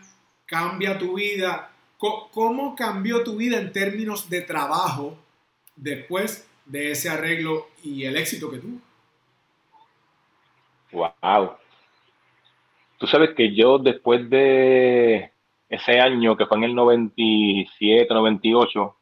[0.47, 1.71] cambia tu vida.
[1.97, 5.15] ¿Cómo cambió tu vida en términos de trabajo
[5.75, 8.79] después de ese arreglo y el éxito que tuvo?
[10.91, 11.51] Wow.
[12.97, 15.31] Tú sabes que yo después de
[15.69, 18.95] ese año, que fue en el 97, 98,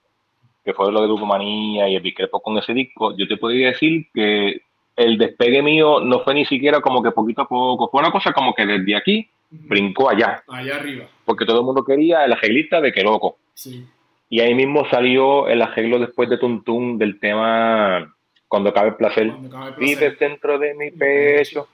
[0.70, 3.70] que fue lo de Grupo Manía y el discrepo con ese disco, yo te podría
[3.70, 4.62] decir que
[4.96, 8.34] el despegue mío no fue ni siquiera como que poquito a poco, fue una cosa
[8.34, 10.44] como que desde aquí brincó allá.
[10.48, 11.06] Allá arriba.
[11.26, 13.38] Porque todo el mundo quería el arreglista de que loco.
[13.56, 13.84] Sí.
[14.30, 18.14] Y ahí mismo salió el arreglo después de Tuntún del tema
[18.48, 19.34] Cuando cabe el placer.
[19.80, 21.68] Vive dentro de mi pecho.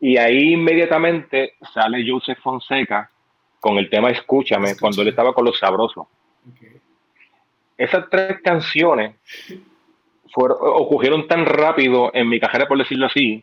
[0.00, 3.10] Y ahí inmediatamente sale Joseph Fonseca
[3.60, 6.06] con el tema Escúchame, cuando él estaba con los sabrosos.
[7.76, 9.16] Esas tres canciones
[10.32, 13.42] fueron, ocurrieron tan rápido en mi carrera, por decirlo así,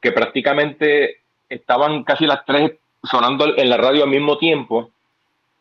[0.00, 4.90] que prácticamente estaban casi las tres sonando en la radio al mismo tiempo,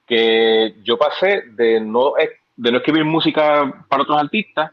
[0.07, 2.13] que yo pasé de no,
[2.55, 4.71] de no escribir música para otros artistas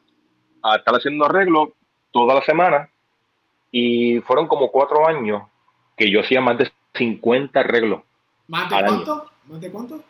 [0.63, 1.71] a estar haciendo arreglos
[2.11, 2.89] toda la semana
[3.71, 5.43] y fueron como cuatro años
[5.97, 8.03] que yo hacía más de 50 arreglos.
[8.49, 9.31] ¿Más de cuánto?
[9.47, 10.05] ¿Más de cuánto?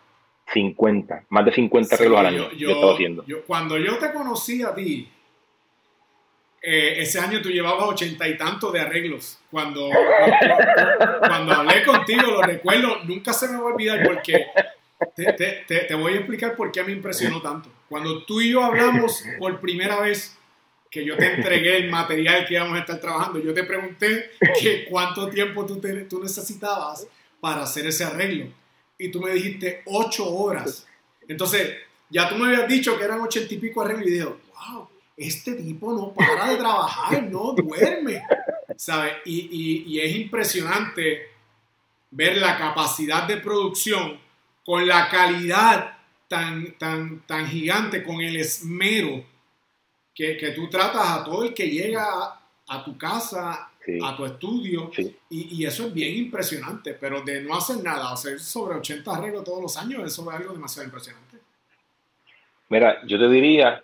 [0.53, 2.51] 50, más de 50 arreglos al año.
[2.53, 3.25] Yo, haciendo.
[3.47, 5.09] cuando yo te conocí a ti,
[6.61, 9.39] eh, ese año tú llevabas ochenta y tantos de arreglos.
[9.51, 9.89] Cuando,
[11.21, 14.47] cuando, hablé contigo, lo recuerdo, nunca se me va a olvidar porque
[15.17, 17.69] te, te, te, voy a explicar por qué me impresionó tanto.
[17.89, 20.39] Cuando tú y yo hablamos por primera vez,
[20.91, 24.85] que yo te entregué el material que íbamos a estar trabajando, yo te pregunté que
[24.85, 27.07] cuánto tiempo tú, tú necesitabas
[27.41, 28.47] para hacer ese arreglo
[28.99, 30.87] y tú me dijiste ocho horas.
[31.27, 31.77] Entonces,
[32.11, 35.55] ya tú me habías dicho que eran ochenta y pico arreglos y dije, wow, este
[35.55, 38.23] tipo no para de trabajar, no duerme,
[38.77, 39.15] ¿sabes?
[39.25, 41.31] Y, y, es impresionante
[42.11, 44.19] ver la capacidad de producción
[44.65, 49.25] con la calidad tan, tan, tan gigante, con el esmero
[50.15, 53.72] que, que tú tratas a todo el que llega a tu casa
[54.03, 54.91] a tu estudio.
[55.31, 59.63] Y, eso es bien impresionante, pero de no hacer nada, hacer sobre 80 arreglos todos
[59.63, 61.39] los años, eso es algo demasiado impresionante.
[62.69, 63.83] Mira, yo te diría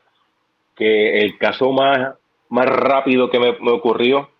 [0.74, 2.14] que el caso más,
[2.48, 4.30] más rápido que me, ocurrió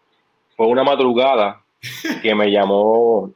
[0.57, 1.63] fue una madrugada
[2.23, 3.33] que me llamó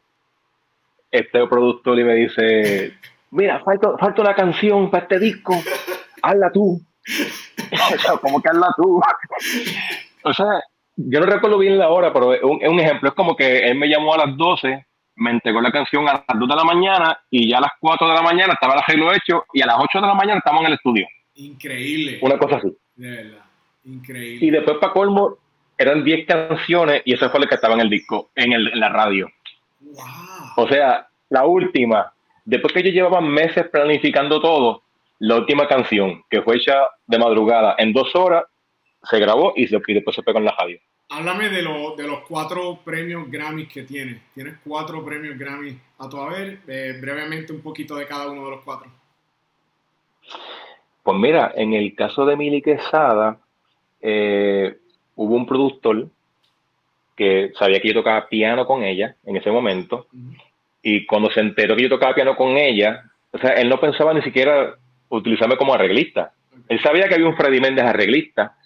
[1.10, 2.94] este productor y me dice,
[3.30, 5.54] mira, falta, falta una canción para este disco,
[6.22, 6.80] hazla tú.
[8.22, 9.00] ¿Cómo que hazla tú?
[10.24, 10.62] o sea,
[10.96, 13.08] yo no recuerdo bien la hora, pero es un, ejemplo.
[13.08, 16.38] Es como que él me llamó a las 12, me entregó la canción a las
[16.38, 19.12] 2 de la mañana y ya a las 4 de la mañana estaba el arreglo
[19.12, 21.06] hecho y a las 8 de la mañana estábamos en el estudio.
[21.34, 22.18] Increíble.
[22.20, 22.76] Una cosa así.
[22.96, 23.44] De verdad.
[23.84, 24.46] Increíble.
[24.46, 25.36] Y después, para colmo,
[25.78, 28.80] eran 10 canciones y eso fue lo que estaba en el disco, en, el, en
[28.80, 29.28] la radio.
[29.80, 30.04] Wow.
[30.56, 32.12] O sea, la última,
[32.44, 34.82] después que yo llevaba meses planificando todo,
[35.18, 36.74] la última canción, que fue hecha
[37.06, 38.44] de madrugada en dos horas,
[39.02, 40.78] se grabó y, después se pegó en la radio.
[41.08, 44.22] Háblame de, de los cuatro premios Grammy que tienes.
[44.34, 46.58] Tienes cuatro premios Grammy a tu haber.
[46.66, 48.90] Eh, brevemente un poquito de cada uno de los cuatro.
[51.02, 53.38] Pues mira, en el caso de Mili Quesada,
[54.00, 54.76] eh,
[55.16, 56.08] hubo un productor
[57.16, 60.06] que sabía que yo tocaba piano con ella en ese momento.
[60.82, 64.14] Y cuando se enteró que yo tocaba piano con ella, o sea, él no pensaba
[64.14, 64.76] ni siquiera
[65.08, 66.32] utilizarme como arreglista.
[66.68, 68.56] Él sabía que había un Freddy Méndez arreglista,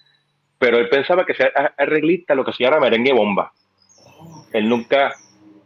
[0.66, 3.52] pero él pensaba que ser arreglista lo que hacía era merengue bomba.
[4.52, 5.14] Él nunca,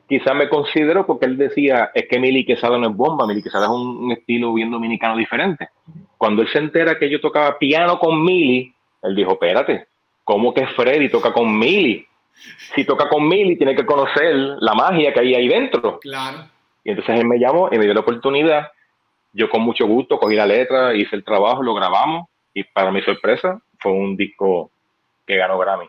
[0.07, 3.65] quizá me consideró porque él decía, es que Mili Quesada no es bomba, Mili Quesada
[3.65, 5.71] es un, estilo bien dominicano diferente.
[6.19, 9.87] Cuando él se entera que yo tocaba piano con Mili, él dijo, espérate,
[10.23, 12.07] ¿cómo que Freddy toca con Mili?
[12.75, 15.99] Si toca con Mili, tiene que conocer la magia que hay ahí dentro.
[16.01, 16.45] Claro.
[16.85, 18.69] Y entonces él me llamó y me dio la oportunidad.
[19.33, 23.01] Yo con mucho gusto cogí la letra, hice el trabajo, lo grabamos y para mi
[23.01, 24.71] sorpresa fue un disco
[25.31, 25.87] que ganó Grammy.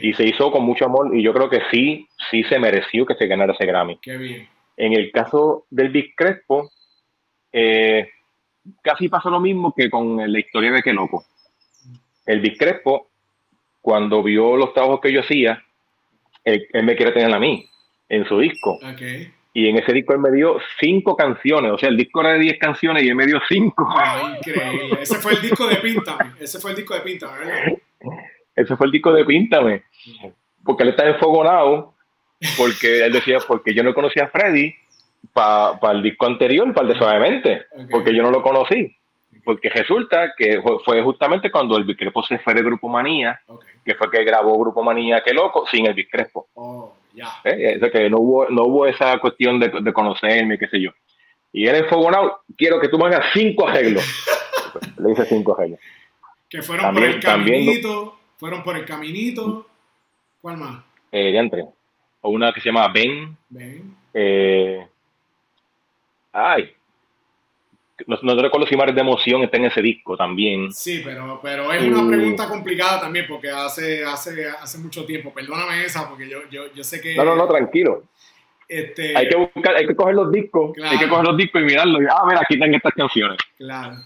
[0.00, 3.16] Y se hizo con mucho amor y yo creo que sí, sí se mereció que
[3.16, 3.98] se ganara ese Grammy.
[4.00, 4.48] Qué bien.
[4.76, 6.70] En el caso del Big Crespo,
[7.52, 8.08] eh,
[8.82, 11.24] casi pasó lo mismo que con la historia de Que Loco.
[12.26, 13.08] El Big Crespo,
[13.80, 15.60] cuando vio los trabajos que yo hacía,
[16.44, 17.66] él, me quiere tener a mí
[18.08, 18.78] en su disco.
[19.52, 21.72] Y en ese disco él me dio cinco canciones.
[21.72, 23.88] O sea, el disco era de diez canciones y él me dio cinco.
[24.36, 24.98] increíble.
[25.00, 26.34] Ese fue el disco de Píntame.
[26.38, 27.78] Ese fue el disco de ¿verdad?
[28.56, 29.84] Ese fue el disco de Píntame.
[30.64, 31.94] Porque él está enfogonado,
[32.56, 34.74] porque él decía, porque yo no conocía a Freddy
[35.32, 38.96] para el disco anterior, para el de Suavemente, porque yo no lo conocí.
[39.44, 43.40] Porque resulta que fue justamente cuando el Bicrepo se fue de Grupo Manía,
[43.84, 46.48] que fue que grabó Grupo Manía, qué loco, sin el Bicrepo.
[46.54, 47.28] Oh, ya.
[47.44, 47.78] ¿Eh?
[47.92, 50.90] que no hubo, no hubo esa cuestión de, de conocerme, qué sé yo.
[51.52, 54.04] Y él enfogonado, quiero que tú me hagas cinco arreglos.
[54.98, 55.80] Le hice cinco arreglos.
[56.48, 59.66] Que fueron por el caminito, fueron por el caminito.
[60.40, 60.84] ¿Cuál más?
[61.12, 61.64] Eh, de entre.
[62.20, 63.36] O una que se llama Ben.
[63.48, 63.96] Ben.
[64.12, 64.86] Eh,
[66.32, 66.72] ay.
[68.06, 70.70] No, no recuerdo si Mares de Emoción está en ese disco también.
[70.70, 75.32] Sí, pero, pero es una pregunta complicada también porque hace, hace, hace mucho tiempo.
[75.32, 77.14] Perdóname esa porque yo, yo, yo sé que...
[77.14, 78.04] No, no, no, tranquilo.
[78.68, 79.16] Este...
[79.16, 82.02] Hay que buscar, hay que coger los discos, hay que coger los discos y mirarlos.
[82.02, 83.38] Y, ah, mira, aquí están estas canciones.
[83.56, 83.96] Claro.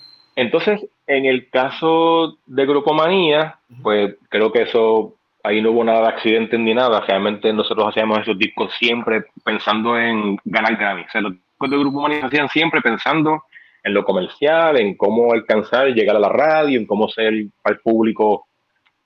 [0.41, 6.01] Entonces, en el caso de Grupo Manía, pues creo que eso, ahí no hubo nada
[6.01, 7.03] de accidente ni nada.
[7.03, 11.03] Realmente nosotros hacíamos esos discos siempre pensando en ganar Grammy.
[11.03, 13.45] O sea, los discos de Grupo Manía se hacían siempre pensando
[13.85, 18.47] en lo comercial, en cómo alcanzar, llegar a la radio, en cómo ser al público,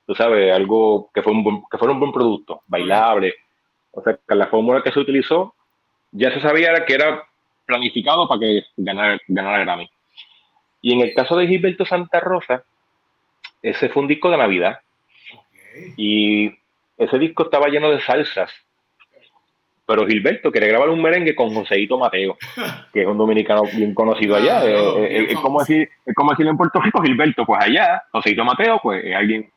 [0.07, 3.35] tú sabes, algo que, fue un que fuera un buen producto, bailable.
[3.91, 5.53] O sea, que la fórmula que se utilizó
[6.13, 7.25] ya se sabía que era
[7.67, 9.91] planificado para que ganara, ganara Grammy.
[10.85, 12.63] Y en el caso de Gilberto Santa Rosa,
[13.63, 14.81] ese fue un disco de Navidad.
[15.97, 16.53] Y
[16.99, 18.53] ese disco estaba lleno de salsas.
[19.87, 22.37] pero Gilberto quería grabar un merengue con Joseito Mateo,
[22.93, 24.63] que es un dominicano bien conocido allá.
[24.67, 28.45] Eh, eh, es, como decir, es como decir en Puerto Rico Gilberto, pues allá, Joseito
[28.45, 29.51] Mateo, pues es alguien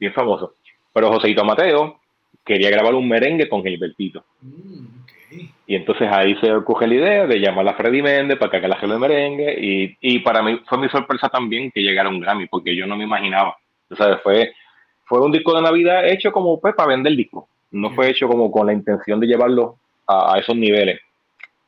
[0.00, 0.54] bien famoso.
[0.94, 2.00] Pero Joseito Mateo
[2.46, 4.24] quería grabar un merengue con Gilbertito.
[4.40, 4.86] Mm,
[5.66, 8.68] y entonces ahí se ocurre la idea de llamar a Freddy Méndez para que haga
[8.68, 9.56] la de merengue.
[9.60, 12.96] Y, y, para mí fue mi sorpresa también que llegara un Grammy, porque yo no
[12.96, 13.56] me imaginaba.
[13.90, 14.52] O sea, fue,
[15.04, 18.28] fue un disco de Navidad hecho como pues, para vender el disco no fue hecho
[18.28, 21.00] como con la intención de llevarlo a, esos niveles.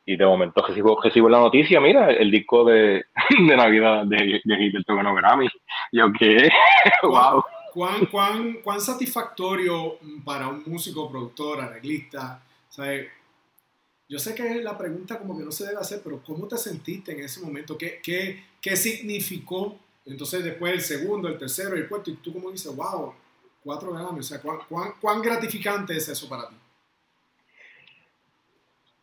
[0.05, 3.05] Y de momento recibo, recibo la noticia, mira, el disco de,
[3.47, 5.47] de Navidad de, de Gilberto ganó Grammy.
[5.91, 6.47] Yo qué,
[7.03, 7.43] wow.
[7.73, 12.39] ¿Cuán, cuán, ¿Cuán satisfactorio para un músico, productor, arreglista?
[12.69, 13.07] ¿sabes?
[14.07, 17.11] Yo sé que la pregunta como que no se debe hacer, pero ¿cómo te sentiste
[17.11, 17.77] en ese momento?
[17.77, 19.79] ¿Qué, qué, qué significó?
[20.05, 23.13] Entonces después el segundo, el tercero, el cuarto, y tú como dices, wow,
[23.63, 24.19] cuatro Grammy.
[24.19, 26.55] O sea, ¿cuán, gratificante es eso para ti?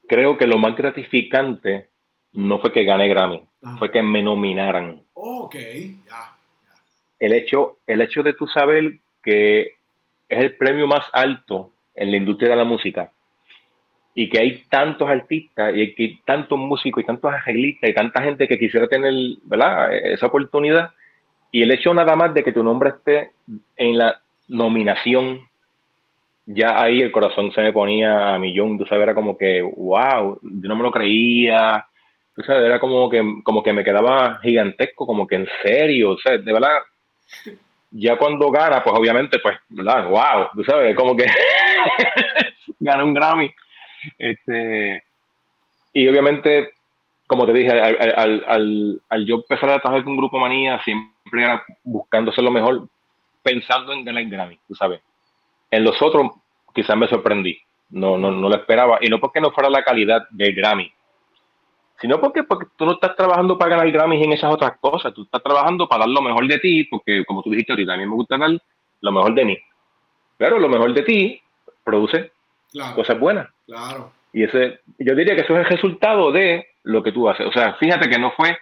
[0.06, 1.88] Creo que lo más gratificante
[2.32, 3.42] no fue que gané Grammy,
[3.78, 5.02] fue que me nominaran.
[5.14, 5.56] ok,
[6.06, 6.36] ya,
[7.18, 9.74] El, hecho, el hecho de tú saber que
[10.28, 13.10] es el premio más alto en la industria de la música
[14.14, 18.22] y que hay tantos artistas y que hay tantos músicos y tantos arreglistas y tanta
[18.22, 19.12] gente que quisiera tener
[19.44, 19.94] ¿verdad?
[19.94, 20.90] esa oportunidad
[21.52, 23.32] y el hecho nada más de que tu nombre esté
[23.76, 25.40] en la nominación,
[26.46, 30.40] ya ahí el corazón se me ponía a millón, tú sabes, era como que, wow,
[30.42, 31.86] yo no me lo creía,
[32.34, 36.18] tú sabes, era como que, como que me quedaba gigantesco, como que en serio, o
[36.18, 36.78] sea, de verdad,
[37.90, 40.08] ya cuando gana, pues obviamente, pues, ¿verdad?
[40.08, 41.26] Wow, tú sabes, como que
[42.80, 43.52] gana un Grammy.
[44.18, 45.02] Este,
[45.92, 46.70] y obviamente,
[47.26, 51.64] como te dije, al, al, al, yo empezar a trabajar con grupo manía, siempre era
[51.84, 52.88] buscando ser lo mejor,
[53.42, 55.00] pensando en ganar Grammy, tú sabes.
[55.70, 56.32] En los otros
[56.74, 57.58] quizás me sorprendí,
[57.90, 60.92] no, no, no lo esperaba, y no porque no fuera la calidad del Grammy,
[62.00, 65.22] sino porque, porque tú no estás trabajando para ganar Grammy en esas otras cosas, tú
[65.22, 68.06] estás trabajando para dar lo mejor de ti, porque como tú dijiste ahorita, a mí
[68.06, 68.50] me gusta dar
[69.00, 69.58] lo mejor de mí.
[70.36, 71.40] Pero lo mejor de ti
[71.84, 72.32] produce
[72.94, 73.48] cosas buenas.
[73.66, 74.12] Claro.
[74.32, 77.46] Y ese, yo diría que eso es el resultado de lo que tú haces.
[77.46, 78.56] O sea, fíjate que no fue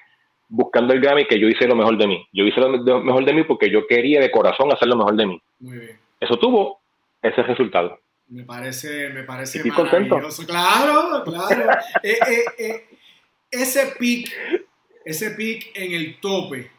[0.49, 2.27] buscando el Grammy que yo hice lo mejor de mí.
[2.33, 5.27] Yo hice lo mejor de mí porque yo quería de corazón hacer lo mejor de
[5.27, 5.43] mí.
[5.61, 5.99] Muy bien.
[6.19, 6.81] Eso tuvo
[7.23, 7.99] ese resultado.
[8.29, 10.47] Me parece, me parece maravilloso.
[10.47, 11.71] Claro, claro.
[12.03, 12.89] Eh, eh, eh,
[13.51, 14.31] ese pic,
[15.05, 16.71] ese pic en el tope,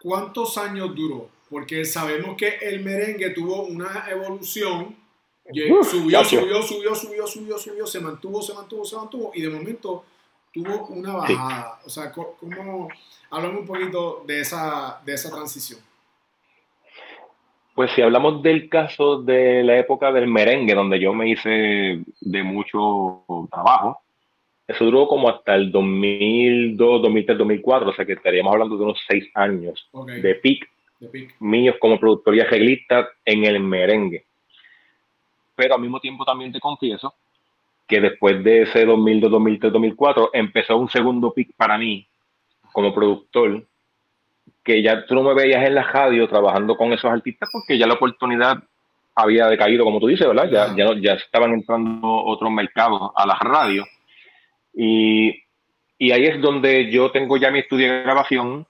[0.00, 1.30] ¿cuántos años duró?
[1.48, 4.96] Porque sabemos que el merengue tuvo una evolución.
[5.44, 6.62] Subió, subió, subió,
[6.94, 10.04] subió, subió, subió, se mantuvo, se mantuvo, se mantuvo, y de momento
[10.52, 11.80] tuvo una bajada.
[11.84, 12.88] O sea, ¿cómo,
[13.30, 15.80] hablamos un poquito de esa, de esa transición?
[17.74, 22.42] Pues si hablamos del caso de la época del merengue, donde yo me hice de
[22.42, 24.02] mucho trabajo,
[24.68, 29.00] eso duró como hasta el 2002, 2003, 2004, o sea que estaríamos hablando de unos
[29.08, 30.68] seis años de pic
[31.40, 34.24] míos como productor y arreglista en el merengue.
[35.62, 37.14] Pero al mismo tiempo también te confieso
[37.86, 42.04] que después de ese 2002, 2003, 2004 empezó un segundo pick para mí
[42.72, 43.64] como productor,
[44.64, 47.86] que ya tú no me veías en la radio trabajando con esos artistas porque ya
[47.86, 48.60] la oportunidad
[49.14, 50.50] había decaído, como tú dices, ¿verdad?
[50.50, 53.86] Ya, ya, ya estaban entrando otros mercados a las radios.
[54.74, 55.44] Y,
[55.96, 58.66] y ahí es donde yo tengo ya mi estudio de grabación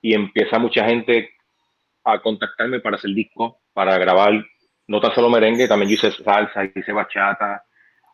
[0.00, 1.28] y empieza mucha gente
[2.04, 4.32] a contactarme para hacer disco, para grabar
[4.86, 7.64] no tan solo merengue, también yo hice salsa, hice bachata,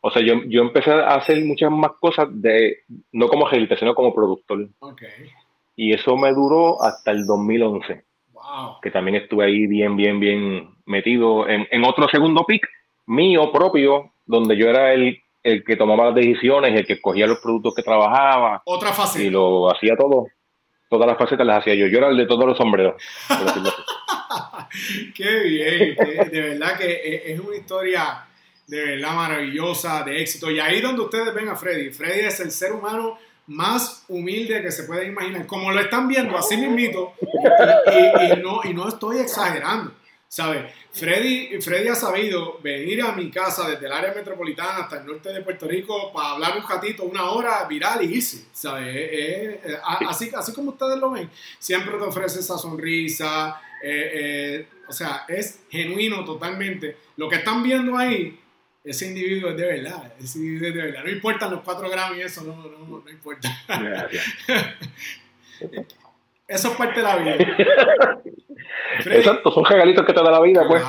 [0.01, 2.79] o sea, yo, yo empecé a hacer muchas más cosas, de
[3.13, 4.69] no como agilista, sino como productor.
[4.79, 5.31] Okay.
[5.77, 8.05] Y eso me duró hasta el 2011.
[8.33, 8.81] Wow.
[8.81, 12.67] Que también estuve ahí bien, bien, bien metido en, en otro segundo pick
[13.07, 17.41] mío propio, donde yo era el, el que tomaba las decisiones, el que escogía los
[17.41, 18.63] productos que trabajaba.
[18.65, 19.25] Otra fase.
[19.25, 20.29] Y lo hacía todo.
[20.89, 21.87] Todas las facetas las hacía yo.
[21.87, 22.95] Yo era el de todos los sombreros.
[25.15, 25.97] Qué bien.
[26.31, 28.25] de verdad que es una historia
[28.69, 30.51] de verdad maravillosa, de éxito.
[30.51, 31.91] Y ahí donde ustedes ven a Freddy.
[31.91, 35.47] Freddy es el ser humano más humilde que se puede imaginar.
[35.47, 39.93] Como lo están viendo, así mismito, y, no, y no estoy exagerando.
[40.29, 40.75] ¿Sabes?
[40.93, 45.33] Freddy, Freddy ha sabido venir a mi casa desde el área metropolitana hasta el norte
[45.33, 48.45] de Puerto Rico para hablar un ratito, una hora viral y irse.
[48.53, 49.59] ¿Sabes?
[50.07, 53.59] así, así como ustedes lo ven, siempre te ofrece esa sonrisa.
[53.83, 56.99] Eh, eh, o sea, es genuino totalmente.
[57.17, 58.39] Lo que están viendo ahí
[58.85, 61.05] ese individuo es de verdad, ese individuo es de verdad.
[61.05, 63.49] No importan los cuatro gramos y eso, no, no, no importa.
[66.49, 67.37] eso es parte de la vida.
[69.05, 70.83] Exacto, son regalitos que te da la vida, pues.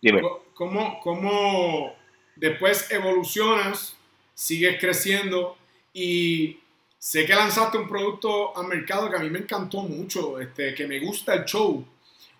[0.00, 0.22] Dime.
[0.54, 1.94] ¿Cómo, cómo,
[2.36, 3.96] después evolucionas,
[4.34, 5.56] sigues creciendo
[5.92, 6.58] y
[6.98, 10.86] sé que lanzaste un producto al mercado que a mí me encantó mucho, este, que
[10.86, 11.84] me gusta el show.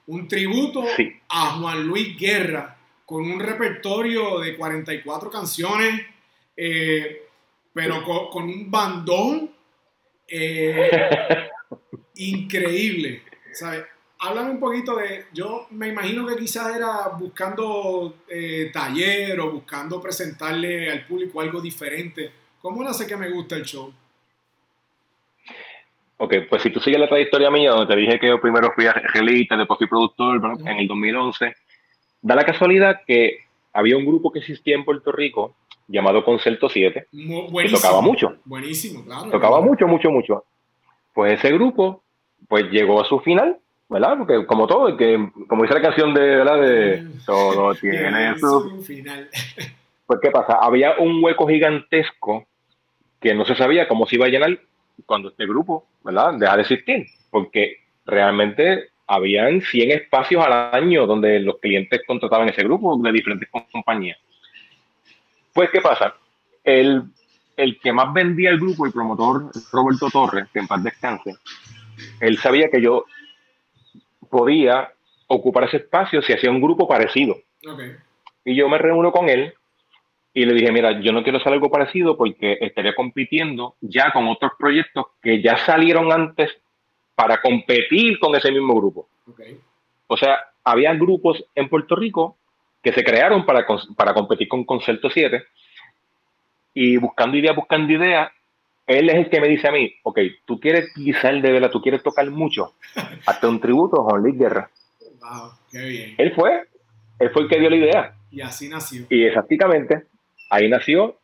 [0.07, 0.85] Un tributo
[1.29, 6.03] a Juan Luis Guerra con un repertorio de 44 canciones,
[6.57, 7.23] eh,
[7.73, 9.51] pero con, un bandón
[10.27, 11.49] eh,
[12.19, 13.23] increíble.
[13.53, 13.85] ¿sabes?
[14.21, 20.01] Háblame un poquito de, yo me imagino que quizás era buscando eh, taller o buscando
[20.01, 22.31] presentarle al público algo diferente.
[22.61, 23.93] ¿Cómo hace que me gusta el show?
[26.17, 28.87] Ok, pues si tú sigues la trayectoria mía, donde te dije que yo primero fui
[28.87, 31.55] a Relita, después fui productor en el 2011,
[32.21, 35.55] da la casualidad que había un grupo que existía en Puerto Rico
[35.87, 38.37] llamado Concerto 7, que tocaba mucho.
[38.45, 39.31] Buenísimo, claro.
[39.31, 40.45] Tocaba mucho, mucho, mucho.
[41.15, 42.03] Pues ese grupo,
[42.47, 43.59] pues llegó a su final,
[43.89, 44.19] ¿verdad?
[44.19, 46.61] Porque como todo, que, como dice la canción de, ¿verdad?
[46.61, 49.29] De todo tiene su final.
[50.09, 50.57] Pues, ¿qué pasa?
[50.63, 52.47] Había un hueco gigantesco
[53.21, 54.59] que no se sabía cómo se iba a llenar
[55.05, 56.33] cuando este grupo, ¿verdad?
[56.39, 57.77] Deja de existir, porque
[58.07, 64.19] realmente habían 100 espacios al año donde los clientes contrataban ese grupo de diferentes compañías.
[65.53, 66.15] Pues, ¿qué pasa?
[66.65, 67.03] El,
[67.57, 71.37] el que más vendía el grupo, el promotor Roberto Torres, que en paz descanse,
[72.21, 73.05] él sabía que yo
[74.31, 74.93] podía
[75.27, 77.37] ocupar ese espacio si hacía un grupo parecido.
[78.45, 79.53] Y yo me reúno con él
[80.33, 84.29] y le dije, mira, yo no quiero hacer algo parecido porque estaría compitiendo ya con
[84.29, 86.51] otros proyectos que ya salieron antes
[87.15, 89.09] para competir con ese mismo grupo.
[90.07, 92.37] O sea, había grupos en Puerto Rico
[92.83, 93.67] que se crearon para,
[93.97, 95.45] para competir con Concerto 7
[96.75, 98.31] y buscando ideas, buscando ideas,
[98.89, 101.81] él es el que me dice a mí, ok, tú quieres guisar de vela, tú
[101.81, 102.73] quieres tocar mucho,
[103.27, 104.71] hasta un tributo a Juan Luis Guerra.
[105.21, 106.15] Wow, qué bien.
[106.19, 106.65] Él fue,
[107.19, 108.15] él fue el que dio la idea.
[108.31, 109.07] Y así nació.
[109.11, 110.05] Y exactamente,
[110.51, 111.19] ahí nació.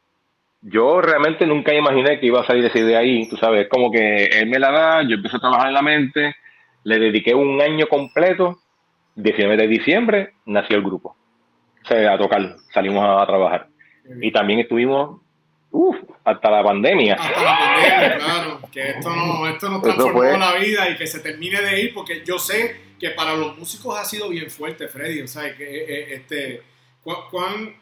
[0.60, 4.26] Yo realmente nunca imaginé que iba a salir esa idea ahí, tú sabes, como que
[4.26, 6.36] él me la da, yo empecé a trabajar en la mente,
[6.84, 8.58] le dediqué un año completo,
[9.16, 11.16] 19 de diciembre nació el grupo.
[11.82, 13.68] O sea, a tocar, salimos a, trabajar.
[14.20, 15.20] Y también estuvimos
[15.76, 17.14] Uf, hasta la pandemia.
[17.14, 18.60] Hasta la pandemia, claro.
[18.70, 22.22] Que esto no, esto nos transformó la vida y que se termine de ir, porque
[22.24, 25.22] yo sé que para los músicos ha sido bien fuerte, Freddy.
[25.22, 26.62] O sea, que eh, eh, este,
[27.02, 27.74] cuán,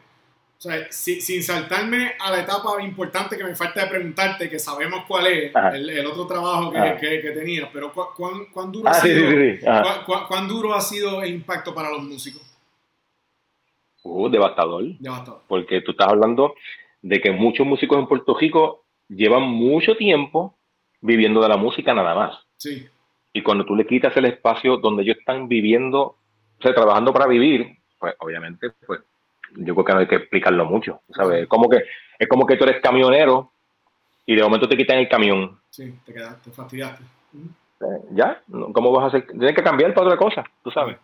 [0.57, 5.03] o sea, sin saltarme a la etapa importante que me falta de preguntarte, que sabemos
[5.07, 9.29] cuál es, el, otro trabajo que, que, tenía, pero cuán, cuán duro ha sido,
[10.27, 12.41] cuán, duro ha sido el impacto para los músicos.
[14.01, 14.83] Uh, devastador.
[14.97, 15.43] Devastador.
[15.47, 16.55] Porque tú estás hablando
[17.03, 20.55] de que muchos músicos en Puerto Rico llevan mucho tiempo
[21.01, 22.39] viviendo de la música nada más.
[22.57, 22.87] Sí.
[23.33, 27.27] Y cuando tú le quitas el espacio donde ellos están viviendo, o sea, trabajando para
[27.27, 29.01] vivir, pues obviamente, pues
[29.55, 31.43] yo creo que no hay que explicarlo mucho, ¿sabes?
[31.43, 31.83] Es como que,
[32.17, 33.51] es como que tú eres camionero
[34.25, 35.59] y de momento te quitan el camión.
[35.69, 37.03] Sí, te quedaste, te fastidiaste.
[37.33, 38.41] Eh, ¿Ya?
[38.71, 39.27] ¿Cómo vas a hacer?
[39.27, 40.97] Tienes que cambiar para otra cosa, tú sabes.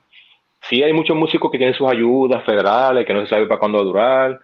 [0.61, 3.79] Sí hay muchos músicos que tienen sus ayudas federales, que no se sabe para cuándo
[3.79, 4.39] va a durar,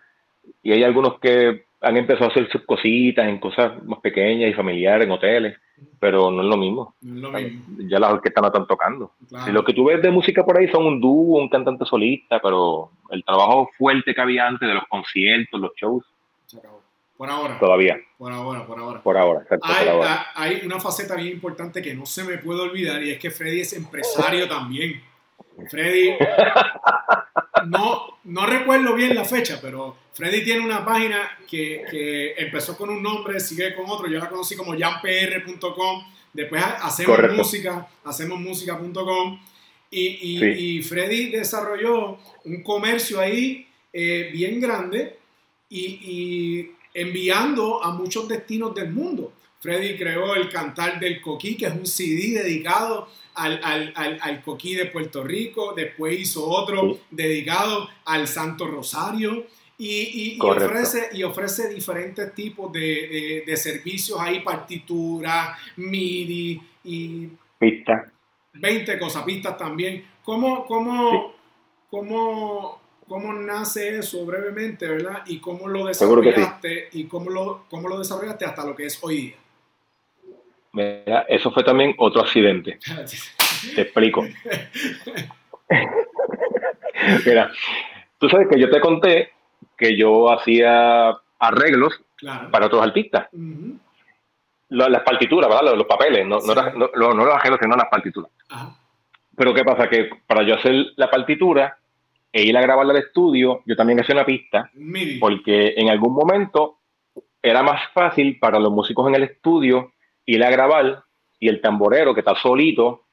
[0.64, 4.54] y hay algunos que han empezado a hacer sus cositas en cosas más pequeñas y
[4.54, 5.58] familiares, en hoteles,
[6.00, 6.96] pero no es lo mismo.
[7.02, 9.12] Ya las orquestas no están tocando.
[9.48, 12.40] Y lo que tú ves de música por ahí son un dúo, un cantante solista,
[12.42, 16.04] pero el trabajo fuerte que había antes de los conciertos, los shows.
[16.46, 16.82] Se acabó.
[17.18, 17.60] Por ahora.
[17.60, 17.98] Todavía.
[18.18, 19.02] Por ahora, por ahora.
[19.02, 20.26] Por ahora, hay, por ahora.
[20.36, 23.62] hay una faceta bien importante que no se me puede olvidar y es que Freddy
[23.62, 25.02] es empresario también.
[25.70, 26.16] Freddy,
[27.68, 33.02] no, no recuerdo bien la fecha, pero Freddy tiene una página que, empezó con un
[33.02, 34.08] nombre, sigue con otro.
[34.08, 36.04] Yo la conocí como jampr.com.
[36.34, 39.40] Después hacemos música, hacemos música.com.
[39.92, 45.18] Y, y, Freddy desarrolló un comercio ahí eh, bien grande
[45.70, 49.32] y, enviando a muchos destinos del mundo.
[49.66, 54.76] Freddy creó el Cantar del Coquí, que es un CD dedicado al, al, al, Coquí
[54.76, 59.48] de Puerto Rico, después hizo otro dedicado al Santo Rosario.
[59.78, 67.28] Y, y, ofrece, y ofrece diferentes tipos de, de, servicios ahí, partitura, MIDI y...
[67.58, 68.10] Pistas.
[68.54, 70.06] 20 cosas, pistas también.
[70.24, 71.34] ¿Cómo, cómo,
[71.90, 75.24] cómo, cómo nace eso brevemente, verdad?
[75.26, 79.18] Y cómo lo desarrollaste y cómo lo, cómo lo desarrollaste hasta lo que es hoy
[79.18, 79.36] día.
[81.28, 82.80] Eso fue también otro accidente.
[83.76, 84.26] Te explico.
[87.26, 87.52] Mira,
[88.18, 89.32] tú sabes que yo te conté
[89.78, 92.00] que yo hacía arreglos
[92.52, 93.28] para otros artistas.
[94.70, 95.76] las partituras, ¿verdad?
[95.76, 98.32] Los, papeles, no, no, los arreglos, sino las partituras.
[99.36, 99.90] Pero ¿qué pasa?
[99.90, 101.78] Que para yo hacer la partitura,
[102.32, 104.70] e ir a grabarla al estudio, yo también hacía una pista,
[105.20, 106.80] porque en algún momento
[107.42, 109.94] era más fácil para los músicos en el estudio
[110.26, 111.04] ir a grabar
[111.40, 113.04] y el tamborero que está solito,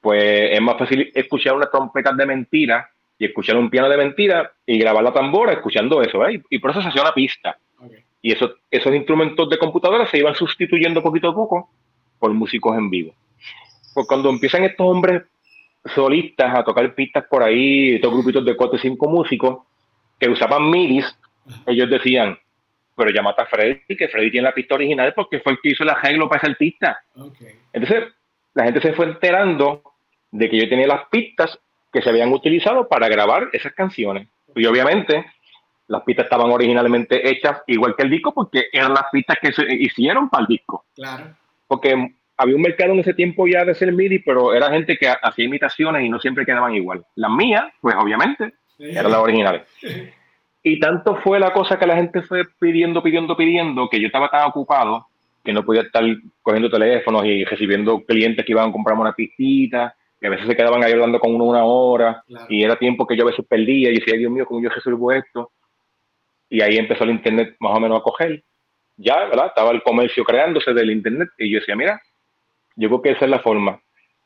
[0.00, 4.52] pues es más fácil escuchar una trompeta de mentira y escuchar un piano de mentira
[4.66, 6.42] y grabar la tambora escuchando eso, ¿eh?
[6.50, 7.56] y por eso se hacía una pista.
[8.20, 11.70] Y eso, esos instrumentos de computadora se iban sustituyendo poquito a poco
[12.18, 13.14] por músicos en vivo.
[13.92, 15.22] Pues cuando empiezan estos hombres
[15.94, 19.58] solistas a tocar pistas por ahí, estos grupitos de cuatro cinco músicos
[20.18, 21.06] que usaban midis,
[21.66, 22.38] ellos decían,
[22.96, 25.82] pero llamate a Freddy, que Freddy tiene la pista original porque fue el que hizo
[25.82, 27.02] el arreglo para esa artista.
[27.72, 28.04] Entonces,
[28.54, 29.82] la gente se fue enterando
[30.30, 31.58] de que yo tenía las pistas
[31.92, 34.28] que se habían utilizado para grabar esas canciones.
[34.54, 35.24] Y obviamente,
[35.88, 39.64] las pistas estaban originalmente hechas igual que el disco porque eran las pistas que se
[39.74, 40.84] hicieron para el disco.
[40.94, 41.36] Claro.
[41.66, 45.08] Porque había un mercado en ese tiempo ya de ser MIDI, pero era gente que
[45.08, 47.04] hacía imitaciones y no siempre quedaban igual.
[47.14, 49.62] Las mías, pues obviamente, eran las originales.
[50.66, 54.30] Y tanto fue la cosa que la gente fue pidiendo, pidiendo, pidiendo, que yo estaba
[54.30, 55.06] tan ocupado
[55.44, 56.02] que no podía estar
[56.40, 60.56] cogiendo teléfonos y recibiendo clientes que iban a comprarme una pistita, que a veces se
[60.56, 63.90] quedaban ahí hablando con uno una hora, y era tiempo que yo a veces perdía
[63.90, 65.52] y decía, Dios mío, ¿cómo yo resuelvo esto?
[66.48, 68.42] Y ahí empezó el Internet más o menos a coger.
[68.96, 69.48] Ya, ¿verdad?
[69.48, 72.00] Estaba el comercio creándose del Internet y yo decía, mira,
[72.76, 73.78] yo creo que esa es la forma.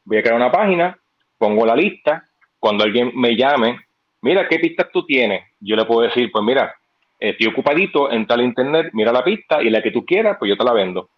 [0.05, 0.97] Voy a crear una página,
[1.37, 2.23] pongo la lista,
[2.61, 3.81] cuando alguien me llame,
[4.23, 5.45] mira, ¿qué pistas tú tienes?
[5.61, 6.75] Yo le puedo decir, pues mira,
[7.19, 10.57] estoy ocupadito, entra al internet, mira la pista y la que tú quieras, pues yo
[10.57, 11.11] te la vendo.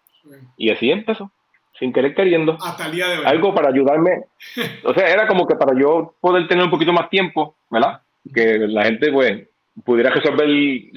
[0.57, 1.31] Y así empezó,
[1.79, 2.57] sin querer queriendo.
[2.61, 3.25] Hasta el día de hoy.
[3.25, 4.25] Algo para ayudarme.
[4.83, 8.01] o sea, era como que para yo poder tener un poquito más tiempo, ¿verdad?
[8.33, 9.47] Que la gente, pues,
[9.83, 10.47] pudiera resolver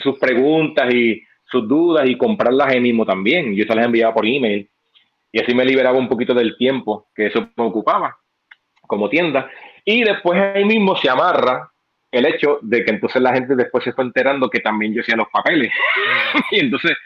[0.02, 3.54] sus preguntas y sus dudas y comprarlas ahí mismo también.
[3.54, 4.68] Yo se las enviaba por email
[5.32, 8.16] y así me liberaba un poquito del tiempo que eso me ocupaba
[8.82, 9.50] como tienda.
[9.84, 11.70] Y después ahí mismo se amarra
[12.14, 15.16] el hecho de que entonces la gente después se fue enterando que también yo hacía
[15.16, 15.72] los papeles.
[16.50, 16.96] y entonces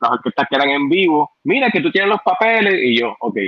[0.00, 3.38] las orquestas que eran en vivo, mira que tú tienes los papeles y yo, ok,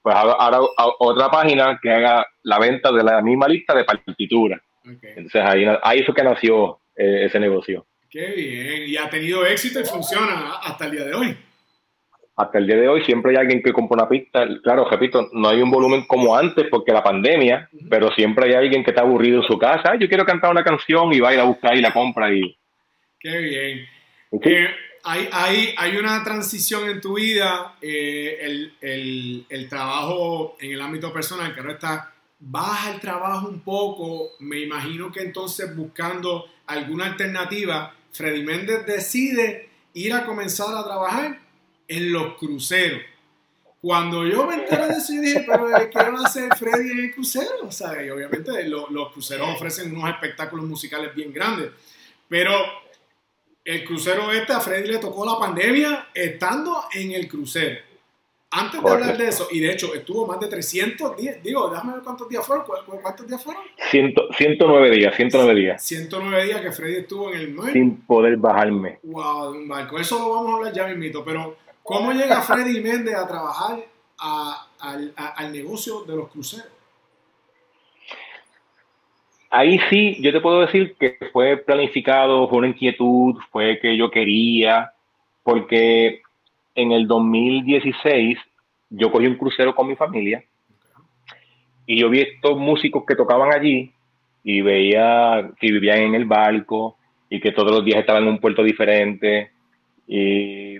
[0.00, 0.60] pues ahora,
[0.98, 4.60] otra página que haga la venta de la misma lista de partituras.
[4.84, 7.86] Entonces ahí, ahí fue que nació eh, ese negocio.
[8.08, 11.36] Qué bien, y ha tenido éxito y funciona hasta el día de hoy
[12.36, 14.46] hasta el día de hoy siempre hay alguien que compra una pista.
[14.62, 18.82] Claro, repito, no hay un volumen como antes porque la pandemia, pero siempre hay alguien
[18.82, 19.96] que está aburrido en su casa.
[19.98, 22.32] yo quiero cantar una canción y va a ir a buscar y la compra.
[22.32, 22.56] Y...
[23.20, 23.86] Qué bien.
[24.40, 24.68] Eh,
[25.04, 30.80] hay, hay, hay, una transición en tu vida, eh, el, el, el, trabajo en el
[30.80, 36.46] ámbito personal, que ahora está, baja el trabajo un poco, me imagino que entonces buscando
[36.66, 41.38] alguna alternativa, Freddy Méndez decide ir a comenzar a trabajar
[41.88, 43.00] en los cruceros.
[43.80, 46.98] Cuando yo me enteré de eso, yo dije, pero ¿qué va a hacer Freddy en
[47.00, 47.50] el crucero?
[47.66, 51.70] O sea, y obviamente los cruceros ofrecen unos espectáculos musicales bien grandes.
[52.28, 52.52] Pero
[53.64, 57.80] el crucero este a Freddy le tocó la pandemia estando en el crucero.
[58.54, 61.94] Antes de hablar de eso, y de hecho estuvo más de 300 días, digo, déjame
[61.94, 62.66] ver cuántos días fueron,
[63.00, 63.62] ¿cuántos días fueron?
[63.90, 65.82] 109 días, 109 días.
[65.82, 67.72] 109 días que Freddy estuvo en el mar.
[67.72, 68.98] Sin poder bajarme.
[69.04, 73.26] Wow, con eso lo vamos a hablar ya mismito, pero ¿Cómo llega Freddy Méndez a
[73.26, 73.84] trabajar
[74.18, 76.68] al, negocio de los cruceros?
[79.50, 84.10] Ahí sí, yo te puedo decir que fue planificado, fue una inquietud, fue que yo
[84.10, 84.92] quería,
[85.42, 86.22] porque
[86.74, 88.38] en el 2016
[88.90, 90.42] yo cogí un crucero con mi familia
[91.86, 93.92] y yo vi estos músicos que tocaban allí
[94.44, 96.96] y veía que vivían en el barco
[97.28, 99.50] y que todos los días estaban en un puerto diferente
[100.06, 100.78] y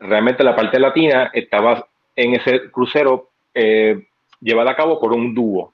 [0.00, 1.86] realmente la parte latina estaba
[2.16, 4.06] en ese crucero eh,
[4.40, 5.72] llevada a cabo por un dúo.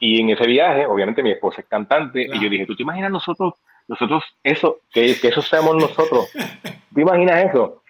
[0.00, 3.10] Y en ese viaje, obviamente mi esposa es cantante, y yo dije, ¿tú te imaginas
[3.10, 3.54] nosotros,
[3.86, 6.32] nosotros eso, que, que eso seamos nosotros?
[6.94, 7.82] ¿Te imaginas eso?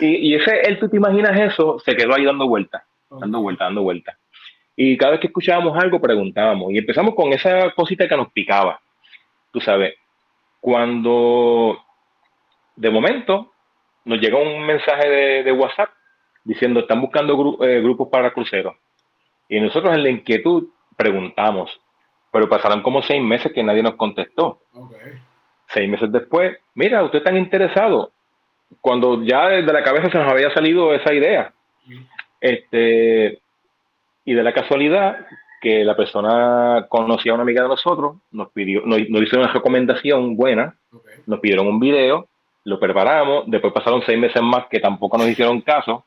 [0.00, 3.82] Y, ese, él, tú te imaginas eso, se quedó ahí dando vueltas, dando vueltas, dando
[3.82, 4.16] vueltas.
[4.76, 6.72] Y cada vez que escuchábamos algo, preguntábamos.
[6.72, 8.80] Y empezamos con esa cosita que nos picaba.
[9.50, 9.94] Tú sabes,
[10.60, 11.78] cuando
[12.76, 13.51] de momento
[14.04, 15.08] nos llegó un mensaje
[15.44, 15.90] de, WhatsApp
[16.44, 18.74] diciendo están buscando eh, grupos para cruceros.
[19.48, 21.70] Y nosotros en la inquietud preguntamos,
[22.30, 24.62] pero pasaron como seis meses que nadie nos contestó.
[25.68, 28.12] Seis meses después, mira, usted está interesado.
[28.80, 31.52] Cuando ya desde la cabeza se nos había salido esa idea.
[32.40, 33.40] Este,
[34.24, 35.26] y de la casualidad
[35.60, 40.36] que la persona conocía a una amiga de nosotros, nos pidió, nos, hizo una recomendación
[40.36, 40.76] buena,
[41.26, 42.28] nos pidieron un video
[42.64, 46.04] lo preparamos, después pasaron seis meses más que tampoco nos hicieron caso.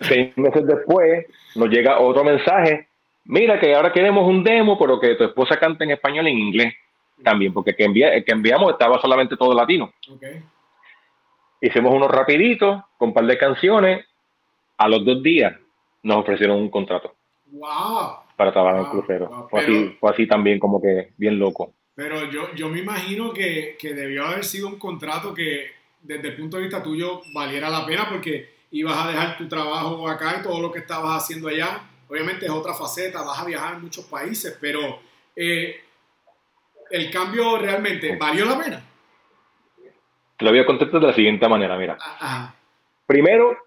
[0.00, 2.88] seis meses después nos llega otro mensaje
[3.28, 6.74] mira que ahora queremos un demo, pero que tu esposa cante en español en inglés
[7.22, 9.92] también, porque que, el que enviamos estaba solamente todo latino.
[11.60, 14.04] Hicimos uno rapidito, con un par de canciones.
[14.76, 15.56] A los dos días
[16.02, 17.14] nos ofrecieron un contrato.
[17.46, 18.18] ¡Wow!
[18.36, 19.48] Para trabajar en el crucero.
[19.50, 21.72] fue, así, fue así también como que bien loco.
[21.98, 26.36] Pero yo, yo me imagino que, que debió haber sido un contrato que desde el
[26.36, 30.42] punto de vista tuyo valiera la pena porque ibas a dejar tu trabajo acá y
[30.44, 31.80] todo lo que estabas haciendo allá.
[32.08, 35.00] Obviamente es otra faceta, vas a viajar en muchos países, pero
[35.34, 35.80] eh,
[36.92, 38.80] el cambio realmente valió la pena.
[40.36, 41.98] Te lo voy a contestar de la siguiente manera, mira.
[43.06, 43.58] Primero,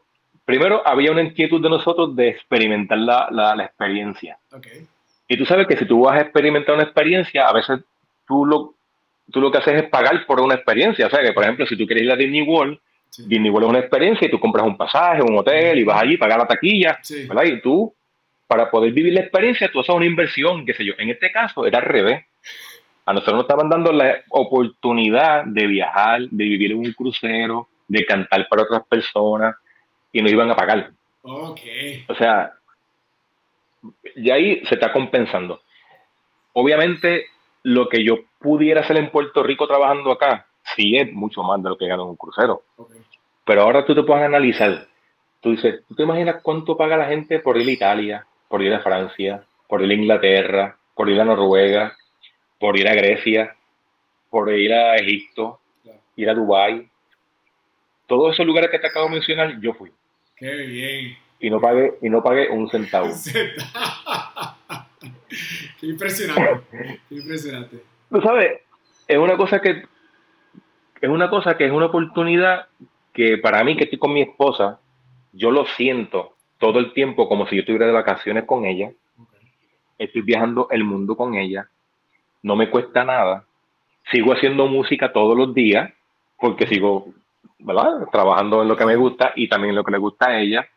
[0.45, 4.39] primero había una inquietud de nosotros de experimentar la, la, experiencia.
[5.27, 7.81] Y tú sabes que si tú vas a experimentar una experiencia, a veces
[8.31, 8.75] tú lo,
[9.29, 11.07] tú lo que haces es pagar por una experiencia.
[11.07, 12.79] O sea, que por ejemplo, si tú quieres ir a Disney World,
[13.17, 16.15] Disney World es una experiencia y tú compras un pasaje, un hotel y vas allí,
[16.15, 17.43] pagas la taquilla, ¿verdad?
[17.43, 17.93] Y tú,
[18.47, 20.93] para poder vivir la experiencia, tú haces una inversión, qué sé yo.
[20.97, 22.23] En este caso era al revés.
[23.05, 28.05] A nosotros nos estaban dando la oportunidad de viajar, de vivir en un crucero, de
[28.05, 29.55] cantar para otras personas
[30.13, 30.91] y nos iban a pagar.
[31.21, 32.05] Okay.
[32.07, 32.53] O sea,
[34.15, 35.61] y ahí se está compensando.
[36.53, 37.25] Obviamente,
[37.63, 41.69] lo que yo pudiera hacer en Puerto Rico trabajando acá, sí es mucho más de
[41.69, 42.63] lo que gano en un crucero.
[43.45, 44.87] Pero ahora tú te puedes analizar.
[45.41, 48.73] Tú dices, ¿tú te imaginas cuánto paga la gente por ir a Italia, por ir
[48.73, 51.95] a Francia, por ir a Inglaterra, por ir a Noruega,
[52.59, 53.55] por ir a Grecia,
[54.29, 55.59] por ir a Egipto,
[56.15, 56.87] ir a Dubái?
[58.07, 59.91] Todos esos lugares que te acabo de mencionar, yo fui.
[60.35, 61.17] Qué bien.
[61.39, 63.09] Y no pagué, y no pagué un centavo.
[65.79, 66.99] Qué impresionante.
[67.09, 67.83] Qué impresionante.
[68.09, 68.61] Tú sabes,
[69.07, 69.85] es una cosa que
[71.01, 72.67] es una cosa que es una oportunidad
[73.13, 74.79] que para mí que estoy con mi esposa,
[75.33, 78.91] yo lo siento todo el tiempo como si yo estuviera de vacaciones con ella.
[79.97, 81.67] Estoy viajando el mundo con ella.
[82.43, 83.45] No me cuesta nada.
[84.11, 85.91] Sigo haciendo música todos los días
[86.39, 87.07] porque sigo,
[87.59, 88.07] ¿verdad?
[88.11, 90.67] Trabajando en lo que me gusta y también en lo que le gusta a ella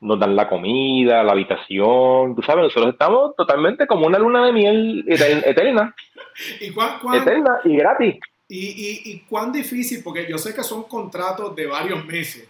[0.00, 4.52] nos dan la comida, la habitación, tú sabes, nosotros estamos totalmente como una luna de
[4.52, 5.94] miel eterna.
[6.60, 8.16] ¿Y cuán, Eterna y gratis.
[8.48, 10.02] Y, y, ¿Y cuán difícil?
[10.02, 12.48] Porque yo sé que son contratos de varios meses.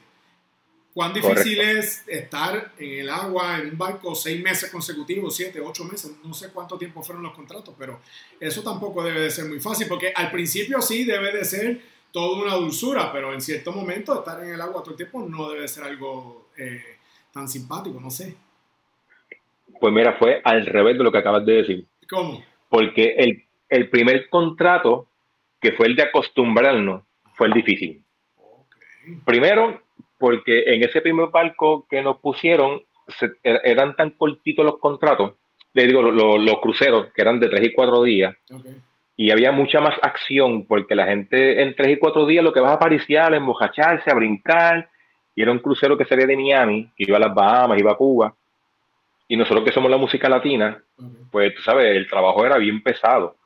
[0.99, 5.85] ¿Cuán difícil es estar en el agua, en un barco, seis meses consecutivos, siete, ocho
[5.85, 6.13] meses?
[6.25, 8.01] No sé cuánto tiempo fueron los contratos, pero
[8.41, 11.81] eso tampoco debe de ser muy fácil, porque al principio sí debe de ser
[12.11, 15.49] toda una dulzura, pero en cierto momento estar en el agua todo el tiempo no
[15.51, 16.98] debe ser algo eh,
[17.33, 18.37] tan simpático, no sé.
[19.81, 21.87] Pues mira, fue al revés de lo que acabas de decir.
[22.09, 22.43] ¿Cómo?
[22.69, 25.07] Porque el, el primer contrato,
[25.61, 27.03] que fue el de acostumbrarnos,
[27.35, 28.03] fue el difícil.
[29.25, 29.81] Primero,
[30.19, 32.83] porque en ese primer barco que nos pusieron,
[33.43, 35.35] er, eran tan cortitos los contratos,
[35.73, 38.35] le digo, los, cruceros, que eran de tres y cuatro días,
[39.17, 42.61] y había mucha más acción, porque la gente en tres y cuatro días lo que
[42.61, 44.91] va a apariciar, a embojacharse, a brincar,
[45.39, 47.97] y era un crucero que salía de Miami, que iba a las Bahamas, iba a
[47.97, 48.35] Cuba.
[49.29, 50.83] Y nosotros que somos la música latina,
[51.31, 53.37] pues tú sabes, el trabajo era bien pesado.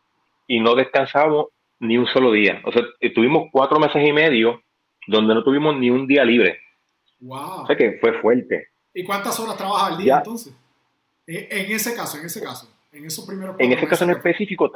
[0.47, 1.49] Y no descansamos
[1.81, 2.63] ni un solo día.
[2.65, 2.83] O sea,
[3.15, 4.63] tuvimos cuatro meses y medio
[5.07, 6.61] donde no tuvimos ni un día libre.
[7.21, 7.65] Wow.
[7.65, 8.69] O sea que fue fuerte.
[8.95, 10.55] ¿Y cuántas horas trabajas al día entonces?
[11.27, 14.73] En ese caso, en ese caso, en esos primeros En ese caso en específico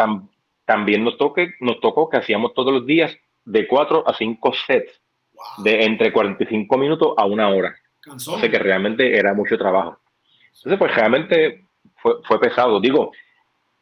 [0.66, 5.00] también nos, toque, nos tocó que hacíamos todos los días de cuatro a cinco sets
[5.58, 7.74] de entre 45 minutos a una hora.
[8.08, 9.98] O sea que realmente era mucho trabajo.
[10.56, 11.64] Entonces, pues realmente
[11.96, 12.80] fue, fue pesado.
[12.80, 13.12] Digo,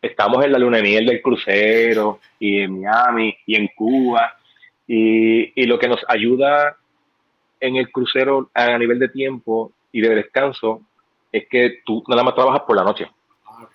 [0.00, 4.34] estamos en la luna de miel del crucero y en Miami y en Cuba.
[4.86, 6.76] Y, y, lo que nos ayuda
[7.60, 10.82] en el crucero a nivel de tiempo y de descanso
[11.32, 13.10] es que tú nada más trabajas por la noche.
[13.46, 13.66] Ah,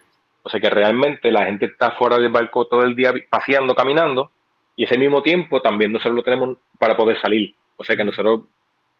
[0.43, 4.31] o sea que realmente la gente está fuera del barco todo el día paseando, caminando,
[4.75, 7.55] y ese mismo tiempo también nosotros lo tenemos para poder salir.
[7.79, 8.41] O sea que nosotros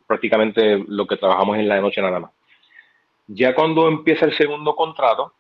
[0.08, 2.32] prácticamente lo que trabajamos es en la noche nada más.
[3.28, 5.34] Ya cuando empieza el segundo contrato,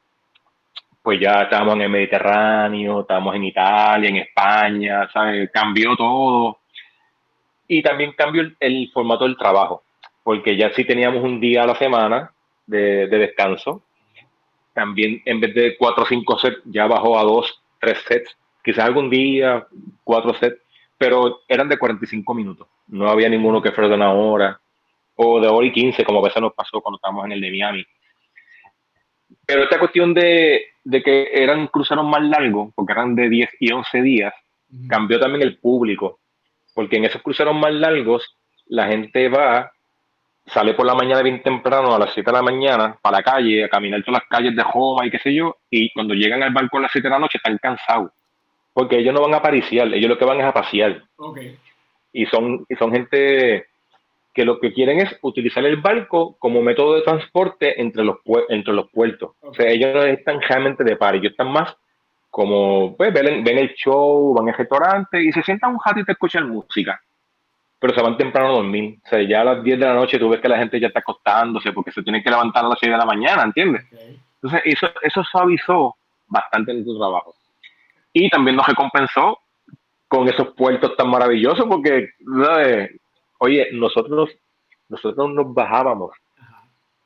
[1.01, 5.49] pues ya estábamos en el Mediterráneo, estábamos en Italia, en España, ¿sabes?
[5.51, 6.59] Cambió todo.
[7.67, 9.83] Y también cambió el, formato del trabajo,
[10.21, 12.33] porque ya sí teníamos un día a la semana
[12.67, 13.81] de, de descanso.
[14.73, 18.37] También en vez de cuatro o cinco sets, ya bajó a dos, tres sets.
[18.63, 19.65] Quizás algún día,
[20.03, 20.59] cuatro sets
[20.99, 22.67] pero eran de 45 minutos.
[22.87, 24.59] No había ninguno que fuera de una hora
[25.15, 27.49] o de hora y 15, como a veces nos pasó cuando estábamos en el de
[27.49, 27.85] Miami.
[29.45, 33.71] Pero esta cuestión de, de que eran cruceros más largos, porque eran de 10 y
[33.71, 34.33] 11 días,
[34.87, 36.19] cambió también el público,
[36.75, 38.37] porque en esos cruceros más largos
[38.67, 39.71] la gente va
[40.47, 43.63] sale por la mañana bien temprano, a las 7 de la mañana, para la calle,
[43.63, 46.51] a caminar todas las calles de Joma y qué sé yo, y cuando llegan al
[46.51, 48.11] barco a las 7 de la noche están cansados.
[48.73, 51.03] Porque ellos no van a pariciar, ellos lo que van es a pasear.
[52.13, 53.67] Y son, y son gente
[54.33, 58.17] que lo que quieren es utilizar el barco como método de transporte entre los,
[58.49, 59.31] entre los puertos.
[59.41, 61.75] O sea, ellos no están realmente de par, ellos están más
[62.29, 66.45] como, pues, ven, el show, van al restaurante y se sientan un ratito a escuchar
[66.45, 67.01] música.
[67.79, 68.99] Pero se van temprano a dormir.
[69.03, 70.87] O sea, ya a las 10 de la noche tú ves que la gente ya
[70.87, 73.85] está acostándose porque se tienen que levantar a las 6 de la mañana, ¿entiendes?
[74.41, 75.95] Entonces, eso, eso suavizó
[76.27, 77.33] bastante en tu trabajo.
[78.19, 79.39] Y también nos recompensó
[80.09, 82.09] con esos puertos tan maravillosos porque,
[83.37, 84.29] oye, nosotros,
[84.89, 86.11] nosotros nos bajábamos.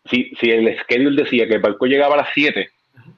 [0.05, 2.67] Si, si el schedule decía que el barco llegaba a las 7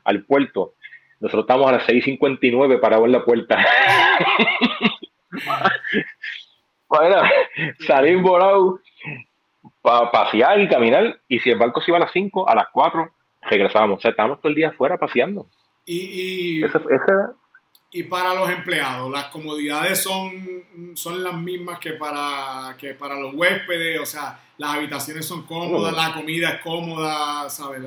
[0.03, 0.73] al puerto,
[1.21, 3.65] nosotros estamos a las 6.59 para ver la puerta.
[6.89, 7.21] bueno,
[7.87, 8.81] salir volado
[9.81, 11.17] para pasear y caminar.
[11.29, 13.09] Y si el barco se iba a las 5, a las 4
[13.43, 13.99] regresábamos.
[13.99, 15.47] O sea, estábamos todo el día afuera paseando.
[15.85, 16.63] Y, y,
[18.03, 23.99] para los empleados, las comodidades son, son las mismas que para, que para los huéspedes.
[23.99, 27.83] O sea, las habitaciones son cómodas, la comida es cómoda, ¿sabes?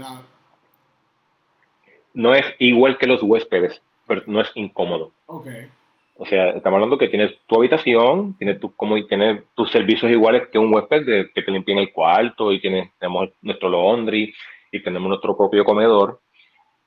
[2.14, 5.12] no es igual que los huéspedes, pero no es incómodo.
[5.26, 10.48] O sea, estamos hablando que tienes tu habitación, tienes, tu, como, tienes tus servicios iguales
[10.48, 14.34] que un huésped, de, que te limpien el cuarto y tienes, tenemos nuestro laundry
[14.72, 16.20] y tenemos nuestro propio comedor.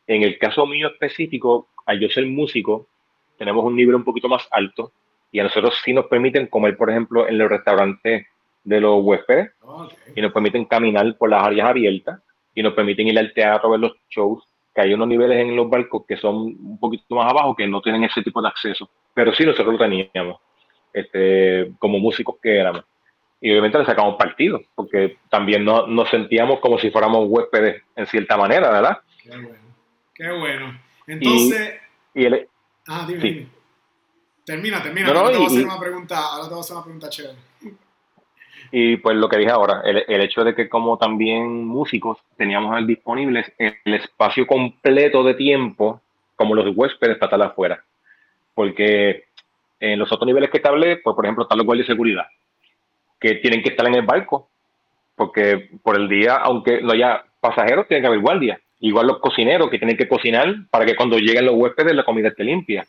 [0.06, 2.88] En el caso mío específico, al yo ser músico,
[3.42, 4.92] tenemos un nivel un poquito más alto
[5.32, 8.28] y a nosotros sí nos permiten comer, por ejemplo, en los restaurantes
[8.64, 9.54] de los huéspedes
[10.16, 12.22] y nos permiten caminar por las áreas abiertas
[12.54, 14.44] y nos permiten ir al teatro a ver los shows
[14.76, 17.82] que hay unos niveles en los barcos que son un poquito más abajo que no
[17.82, 18.88] tienen ese tipo de acceso.
[19.12, 20.39] Pero sí, nosotros lo teníamos,
[20.94, 22.84] este, como músicos que éramos.
[23.42, 28.38] Y obviamente le sacamos partido, porque también nos sentíamos como si fuéramos huéspedes en cierta
[28.38, 29.00] manera, ¿verdad?
[29.24, 29.56] Qué bueno.
[30.14, 30.80] Qué bueno.
[31.08, 31.80] Entonces.
[32.14, 32.48] Y, el,
[32.88, 33.48] ah, dime,
[34.46, 35.08] Termina, termina.
[35.08, 37.38] ahora, te voy a hacer una pregunta, ahora te voy a hacer una pregunta chévere.
[38.72, 42.88] Y pues lo que dije ahora, el, el, hecho de que como también músicos teníamos
[42.88, 46.02] disponibles el espacio completo de tiempo,
[46.36, 47.84] como los huéspedes, para estar afuera.
[48.56, 49.26] Porque
[49.82, 52.28] en los otros niveles que te hablé, pues por ejemplo, están los guardias de seguridad,
[53.20, 54.50] que tienen que estar en el barco,
[55.16, 58.60] porque por el día, aunque no haya pasajeros, tienen que haber guardias.
[58.82, 62.30] Igual los cocineros que tienen que cocinar para que cuando lleguen los huéspedes la comida
[62.30, 62.86] esté limpia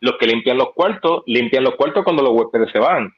[0.00, 3.12] los que limpian los cuartos, limpian los cuartos cuando los huéspedes se van.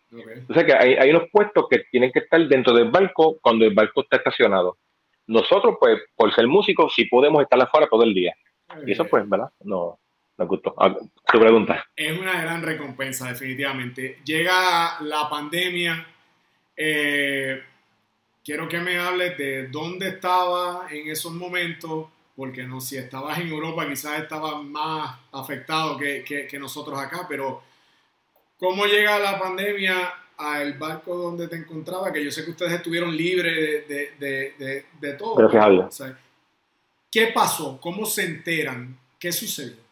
[0.48, 3.64] O sea que hay, hay, unos puestos que tienen que estar dentro del barco cuando
[3.64, 4.78] el barco está estacionado.
[5.26, 8.34] Nosotros, pues, por ser músicos, sí podemos estar afuera todo el día.
[8.86, 9.50] y eso, pues, ¿verdad?
[9.64, 9.98] No,
[10.36, 10.74] me gustó.
[10.78, 10.94] Ah,
[11.30, 11.84] tu pregunta.
[11.94, 14.18] Es una gran recompensa, definitivamente.
[14.24, 16.06] Llega la pandemia.
[16.76, 17.60] Eh,
[18.44, 22.06] quiero que me hables de dónde estaba en esos momentos
[22.38, 27.62] porque no, si estabas en Europa quizás estabas más afectado que, que, nosotros acá, pero
[28.56, 32.12] ¿cómo llega la pandemia al barco donde te encontraba?
[32.12, 35.34] Que yo sé que ustedes estuvieron libres de, de, de, todo.
[35.34, 36.14] Gracias
[37.10, 37.80] ¿Qué pasó?
[37.80, 38.96] ¿Cómo se enteran?
[39.18, 39.82] ¿Qué sucedió?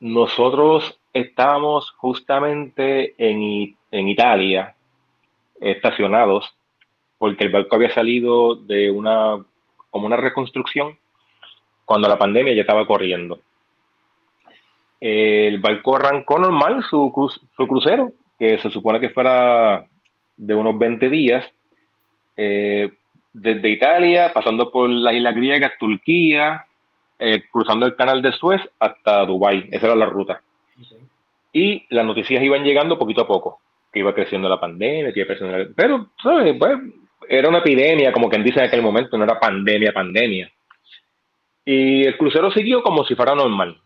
[0.00, 4.74] Nosotros estábamos justamente en, en Italia,
[5.60, 6.54] estacionados,
[7.18, 9.44] porque el barco había salido de una
[9.98, 10.96] como una reconstrucción
[11.84, 13.40] cuando la pandemia ya estaba corriendo.
[15.00, 17.12] El barco arrancó normal su,
[17.56, 19.86] su crucero, que se supone que fuera
[20.36, 21.44] de unos 20 días,
[22.36, 22.92] eh,
[23.32, 26.64] desde Italia, pasando por la isla griega, Turquía,
[27.18, 29.68] eh, cruzando el canal de Suez hasta Dubái.
[29.72, 30.40] Esa era la ruta.
[31.52, 33.60] Y las noticias iban llegando poquito a poco,
[33.92, 36.56] que iba creciendo la pandemia, que iba creciendo Pero, ¿sabes?
[36.58, 36.78] Pues,
[37.28, 40.50] era una epidemia, como quien dice en aquel momento, no era pandemia, pandemia.
[41.64, 43.78] Y el crucero siguió como si fuera normal.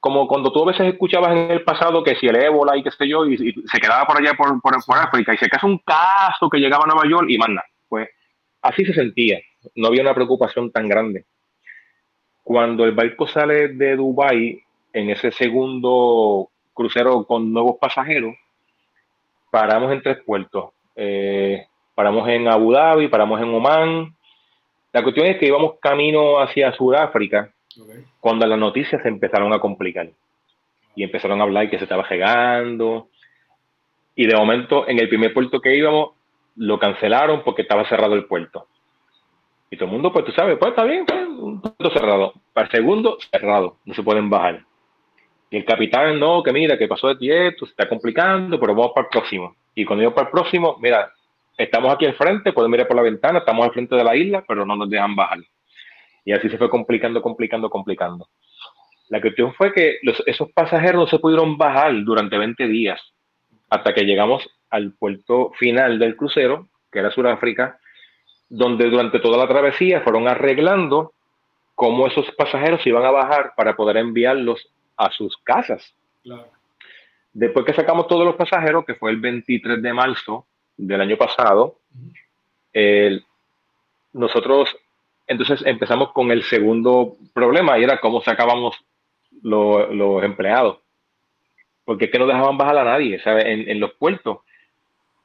[0.00, 2.90] Como cuando tú a veces escuchabas en el pasado que si el ébola y qué
[2.90, 6.50] sé yo, y, se quedaba por allá por, por, África, y se cae un caso
[6.50, 7.64] que llegaba a Nueva York y manda.
[7.88, 8.08] Pues
[8.60, 9.38] así se sentía.
[9.76, 11.24] No había una preocupación tan grande.
[12.42, 14.60] Cuando el barco sale de Dubái
[14.92, 18.34] en ese segundo crucero con nuevos pasajeros,
[19.52, 20.70] paramos en tres puertos.
[20.96, 21.64] Eh,
[21.94, 24.14] paramos en Abu Dhabi, paramos en Oman.
[24.92, 27.52] La cuestión es que íbamos camino hacia Sudáfrica
[28.20, 30.08] cuando las noticias se empezaron a complicar
[30.94, 33.08] y empezaron a hablar que se estaba llegando.
[34.14, 36.10] Y de momento, en el primer puerto que íbamos,
[36.56, 38.66] lo cancelaron porque estaba cerrado el puerto.
[39.70, 42.34] Y todo el mundo, pues tú sabes, pues está bien, pues, un puerto cerrado.
[42.52, 44.62] Para el segundo, cerrado, no se pueden bajar.
[45.50, 48.74] Y el capitán, no, que mira, que pasó de ti esto, se está complicando, pero
[48.74, 49.56] vamos para el próximo.
[49.74, 51.10] Y cuando yo para el próximo, mira,
[51.56, 54.44] estamos aquí al frente, pueden mirar por la ventana, estamos al frente de la isla,
[54.46, 55.38] pero no nos dejan bajar.
[56.24, 58.28] Y así se fue complicando, complicando, complicando.
[59.08, 63.00] La cuestión fue que esos pasajeros no se pudieron bajar durante 20 días
[63.68, 67.78] hasta que llegamos al puerto final del crucero, que era Sudáfrica,
[68.48, 71.12] donde durante toda la travesía fueron arreglando
[71.74, 75.94] cómo esos pasajeros iban a bajar para poder enviarlos a sus casas.
[77.32, 80.46] Después que sacamos todos los pasajeros, que fue el 23 de marzo
[80.76, 81.78] del año pasado,
[84.12, 84.76] nosotros
[85.26, 88.76] entonces empezamos con el segundo problema y era cómo sacábamos
[89.42, 90.78] los empleados.
[91.84, 94.38] Porque es que no dejaban bajar a nadie, En, en los puertos.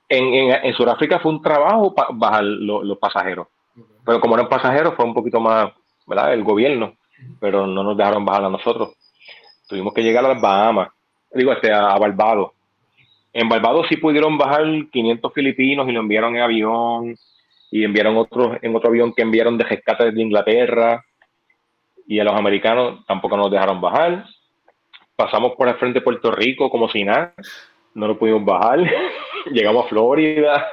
[0.10, 3.48] En, en, Sudáfrica fue un trabajo bajar los pasajeros.
[4.06, 5.72] Pero como eran pasajeros, fue un poquito más,
[6.06, 6.34] ¿verdad?
[6.34, 6.96] El gobierno.
[7.40, 8.96] Pero no nos dejaron bajar a nosotros.
[9.68, 10.90] Tuvimos que llegar a las Bahamas,
[11.32, 12.52] digo, este, a, a Barbados.
[13.38, 17.16] En Barbados sí pudieron bajar 500 filipinos y lo enviaron en avión
[17.70, 21.06] y enviaron otros en otro avión que enviaron de rescate desde Inglaterra
[22.08, 24.26] y a los americanos tampoco nos dejaron bajar.
[25.16, 27.36] Pasamos por el frente de Puerto Rico como si nada,
[27.94, 28.80] no lo pudimos bajar.
[29.52, 30.72] Llegamos a Florida.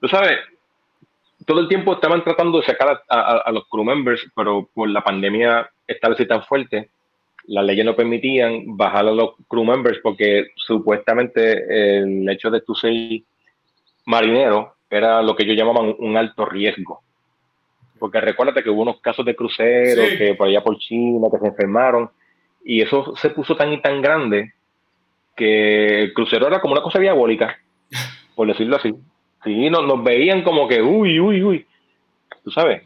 [0.00, 0.38] Tú sabes,
[1.44, 5.68] todo el tiempo estaban tratando de sacar a, los crew members, pero por la pandemia
[5.86, 6.88] esta vez tan fuerte,
[7.46, 12.74] las leyes no permitían bajar a los crew members porque supuestamente el hecho de tú
[12.74, 12.92] ser
[14.06, 17.00] marinero era lo que yo llamaba un alto riesgo.
[17.98, 21.46] Porque recuérdate que hubo unos casos de cruceros que por allá por China que se
[21.46, 22.10] enfermaron
[22.64, 24.52] y eso se puso tan y tan grande
[25.36, 27.58] que el crucero era como una cosa diabólica,
[28.34, 28.94] por decirlo así.
[29.44, 31.66] Sí, nos, nos veían como que, uy, uy, uy,
[32.44, 32.82] tú sabes.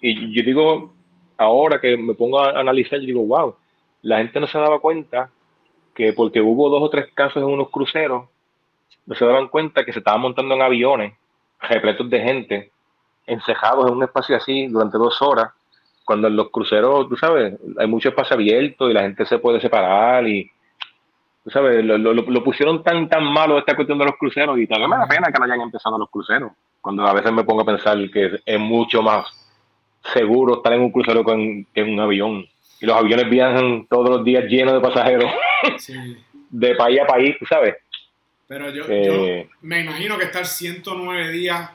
[0.00, 0.92] Y yo digo,
[1.36, 3.54] ahora que me pongo a analizar, yo digo, wow,
[4.02, 5.30] la gente no se daba cuenta
[5.94, 8.28] que porque hubo dos o tres casos en unos cruceros,
[9.06, 11.14] no se daban cuenta que se estaban montando en aviones
[11.60, 12.70] repletos de gente,
[13.26, 15.52] encejados en un espacio así durante dos horas,
[16.04, 19.60] cuando en los cruceros, tú sabes, hay mucho espacio abierto y la gente se puede
[19.60, 20.50] separar y,
[21.44, 24.96] tú sabes, lo, pusieron tan, tan malo esta cuestión de los cruceros y también me
[24.96, 27.98] da pena que no hayan empezado los cruceros, cuando a veces me pongo a pensar
[28.10, 29.26] que es, mucho más
[30.12, 32.44] seguro estar en un crucero que en, un avión.
[32.80, 35.30] Y los aviones viajan todos los días llenos de pasajeros,
[36.50, 37.76] de país a país, tú sabes.
[38.48, 41.70] Pero yo, eh, me imagino que estar 109 días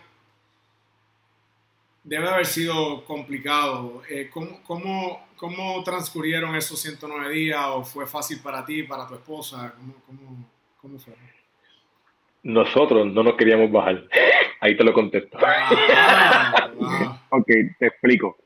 [2.03, 4.01] debe haber sido complicado.
[4.09, 7.61] Eh, ¿cómo, cómo, cómo, transcurrieron esos 109 días?
[7.67, 9.73] ¿O fue fácil para ti, para tu esposa?
[10.05, 10.49] ¿Cómo,
[10.81, 11.13] cómo, fue?
[12.43, 14.03] Nosotros no nos queríamos bajar.
[14.61, 15.37] Ahí te lo contesto.
[15.41, 16.69] Ah,
[17.29, 17.47] ok,
[17.79, 18.37] te explico.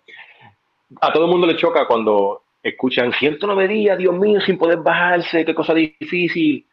[1.01, 5.45] A todo el mundo le choca cuando escuchan 109 días, Dios mío, sin poder bajarse,
[5.45, 6.65] qué cosa difícil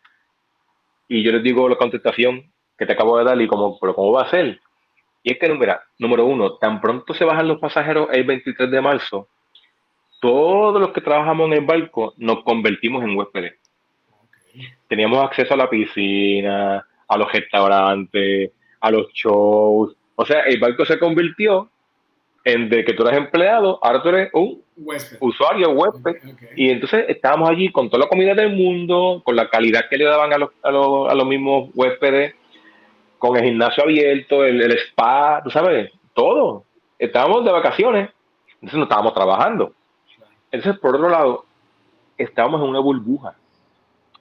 [1.08, 4.12] y yo les digo la contestación que te acabo de dar y como, pero ¿cómo
[4.12, 4.60] va a ser?
[5.22, 8.80] Y es que, mira, número uno, tan pronto se bajan los pasajeros el 23 de
[8.80, 9.28] marzo,
[10.20, 13.54] todos los que trabajamos en el barco nos convertimos en huéspedes.
[14.88, 19.94] Teníamos acceso a la piscina, a los restaurantes, a los shows.
[20.14, 21.70] O sea, el barco se convirtió
[22.46, 24.62] en de que tú eres empleado, ahora tú eres un
[25.18, 26.14] usuario, huésped.
[26.54, 30.04] Y entonces estábamos allí con toda la comida del mundo, con la calidad que le
[30.04, 32.36] daban a los, a los, a los mismos huéspedes,
[33.18, 36.62] con el gimnasio abierto, el, el, spa, tú sabes, todo.
[37.00, 38.10] Estábamos de vacaciones,
[38.54, 39.72] entonces no estábamos trabajando.
[40.52, 41.46] Entonces, por otro lado,
[42.16, 43.34] estábamos en una burbuja.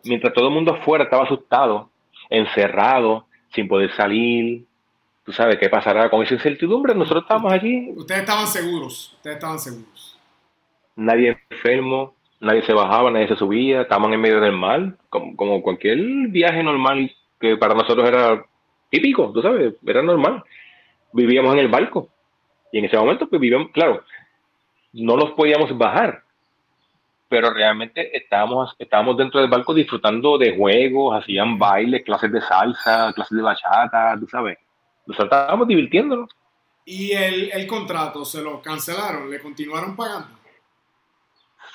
[0.03, 1.91] Mientras todo el mundo afuera estaba asustado,
[2.31, 4.65] encerrado, sin poder salir,
[5.25, 6.93] tú sabes qué pasará con esa incertidumbre.
[6.93, 7.91] Nosotros estábamos allí.
[7.95, 10.17] Ustedes estaban seguros, ustedes estaban seguros.
[10.95, 15.97] Nadie enfermo, nadie se bajaba, nadie se subía, estábamos en medio del mar, como, cualquier
[16.29, 18.45] viaje normal que para nosotros era
[18.89, 20.43] típico, tú sabes, era normal.
[21.11, 22.09] Vivíamos en el barco
[22.71, 24.03] y en ese momento pues vivíamos, claro,
[24.93, 26.23] no nos podíamos bajar,
[27.27, 33.11] pero realmente estábamos, estábamos dentro del barco disfrutando de juegos, hacían bailes, clases de salsa,
[33.13, 34.57] clases de bachata, tú sabes
[35.05, 36.29] nos estábamos divirtiéndonos.
[36.85, 39.29] ¿Y el, el, contrato se lo cancelaron?
[39.29, 40.27] ¿Le continuaron pagando?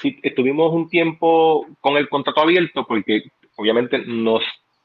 [0.01, 3.25] Sí, estuvimos un tiempo con el contrato abierto porque
[3.57, 4.43] obviamente nos,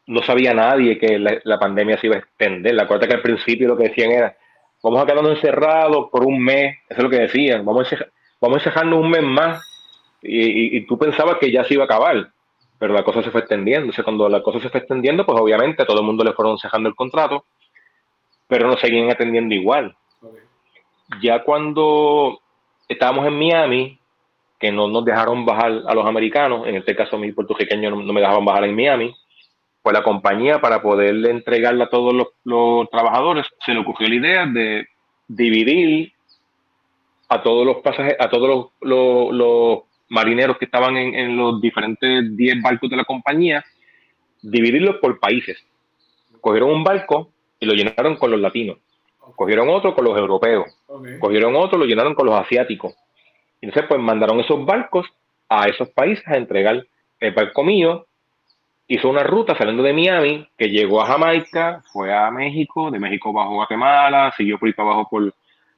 [0.08, 2.74] no sabía nadie que la, pandemia se iba a extender.
[2.74, 4.36] La cuarta que al principio lo que decían era,
[4.84, 7.98] vamos a quedarnos encerrados por un mes, eso es lo que decían, vamos a,
[8.41, 9.64] vamos a encerrarnos un mes más.
[10.22, 12.32] Y, y, tú pensabas que ya se iba a acabar,
[12.80, 13.93] pero la cosa se fue extendiendo.
[14.04, 16.89] Cuando la cosa se fue extendiendo, pues obviamente a todo el mundo le fueron cejando
[16.89, 17.46] el contrato
[18.48, 19.96] pero nos seguían atendiendo igual.
[21.22, 22.39] Ya cuando
[22.88, 24.00] estábamos en Miami,
[24.60, 28.22] que no nos dejaron bajar a los americanos, en este caso mi puertorriqueño no, me
[28.22, 29.16] dejaban bajar en Miami,
[29.82, 34.46] pues la compañía, para poderle entregarla a todos los, trabajadores, se le ocurrió la idea
[34.48, 34.88] de
[35.28, 36.12] dividir
[37.30, 42.62] a todos los pasajeros, a todos los, marineros que estaban en, en los diferentes 10
[42.62, 43.66] barcos de la compañía,
[44.41, 45.58] dividirlos por países.
[46.41, 47.32] Cogieron un barco
[47.66, 48.78] y lo llenaron con los latinos.
[49.36, 50.66] Cogieron otro con los europeos.
[51.20, 52.93] Cogieron otro, lo llenaron con los asiáticos.
[53.59, 55.07] Y entonces, pues mandaron esos barcos
[55.49, 56.86] a esos países a entregar
[57.20, 58.05] el barco mío.
[58.88, 63.34] Hizo una ruta saliendo de Miami que llegó a Jamaica, fue a México, de México
[63.34, 65.34] bajo Guatemala, siguió por ahí para abajo por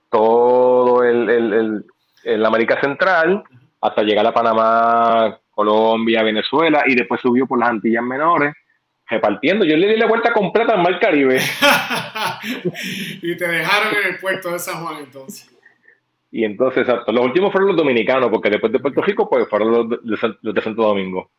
[0.09, 1.83] todo el,
[2.23, 3.43] el, América Central
[3.79, 8.53] hasta llegar a Panamá, Colombia, Venezuela y después subió por las Antillas Menores
[9.09, 9.65] repartiendo.
[9.65, 11.39] Yo le di la vuelta completa al Mar Caribe.
[13.21, 15.49] y te dejaron en el puerto de San Juan entonces.
[16.31, 17.11] Y entonces, exacto.
[17.11, 20.83] Los últimos fueron los dominicanos, porque después de Puerto Rico, pues fueron los de, Santo
[20.83, 21.31] Domingo.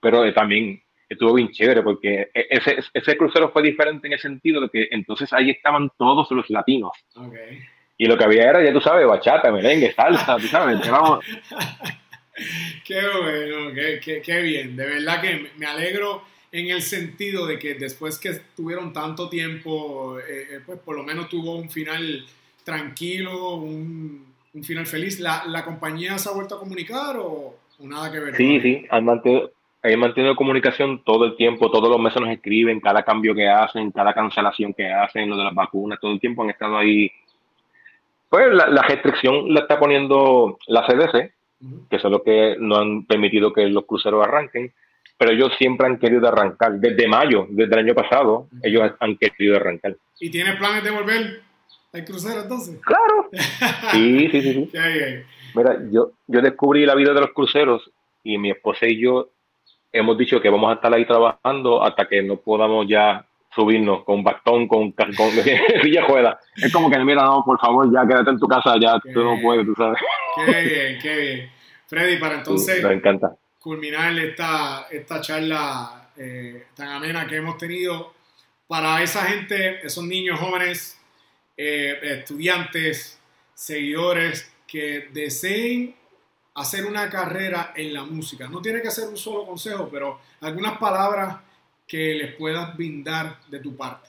[0.00, 4.18] Pero eh, también estuvo bien chévere, porque e, ese, ese crucero fue diferente en el
[4.18, 6.92] sentido de que entonces ahí estaban todos los latinos.
[7.98, 10.80] Y lo que había era, ya tú sabes, bachata, merengue, salsa, tú sabes.
[12.84, 14.74] qué bueno, qué, qué bien.
[14.74, 20.18] De verdad que me alegro en el sentido de que después que tuvieron tanto tiempo,
[20.18, 22.24] eh, eh, pues por lo menos tuvo un final
[22.62, 24.26] tranquilo, un,
[24.62, 25.18] final feliz.
[25.18, 28.36] ¿La, ¿La, compañía se ha vuelto a comunicar o, nada que ver?
[28.36, 29.50] Sí, sí, han mantenido,
[29.82, 33.90] han mantenido comunicación todo el tiempo, todos los meses nos escriben, cada cambio que hacen,
[33.90, 37.10] cada cancelación que hacen, lo de las vacunas, todo el tiempo han estado ahí.
[38.28, 41.32] Pues la, la restricción la está poniendo la CDC,
[41.88, 44.72] que es lo que no han permitido que los cruceros arranquen
[45.22, 46.72] pero ellos siempre han querido arrancar.
[46.80, 49.96] Desde mayo, desde el año pasado, ellos han querido arrancar.
[50.18, 51.42] ¿Y tienes planes de volver
[51.92, 52.80] al crucero entonces?
[52.84, 53.30] Claro.
[53.92, 54.70] Sí, sí, sí.
[54.72, 54.78] sí.
[55.54, 57.88] Mira, yo, yo descubrí la vida de los cruceros
[58.24, 59.28] y mi esposa y yo
[59.92, 64.24] hemos dicho que vamos a estar ahí trabajando hasta que no podamos ya subirnos con
[64.24, 65.12] bastón, con, con,
[65.82, 66.40] silla juega.
[66.56, 69.40] Es como que, mira, no, por favor, ya quédate en tu casa, ya tú no
[69.40, 70.00] puedes, tú sabes.
[70.46, 71.50] Qué bien, qué bien.
[71.86, 72.82] Freddy, para entonces...
[72.82, 78.12] me encanta culminar esta, esta charla eh, tan amena que hemos tenido
[78.66, 81.00] para esa gente, esos niños jóvenes,
[81.56, 83.20] eh, estudiantes,
[83.54, 85.94] seguidores que deseen
[86.54, 88.48] hacer una carrera en la música.
[88.48, 91.36] No tiene que ser un solo consejo, pero algunas palabras
[91.86, 94.08] que les puedas brindar de tu parte.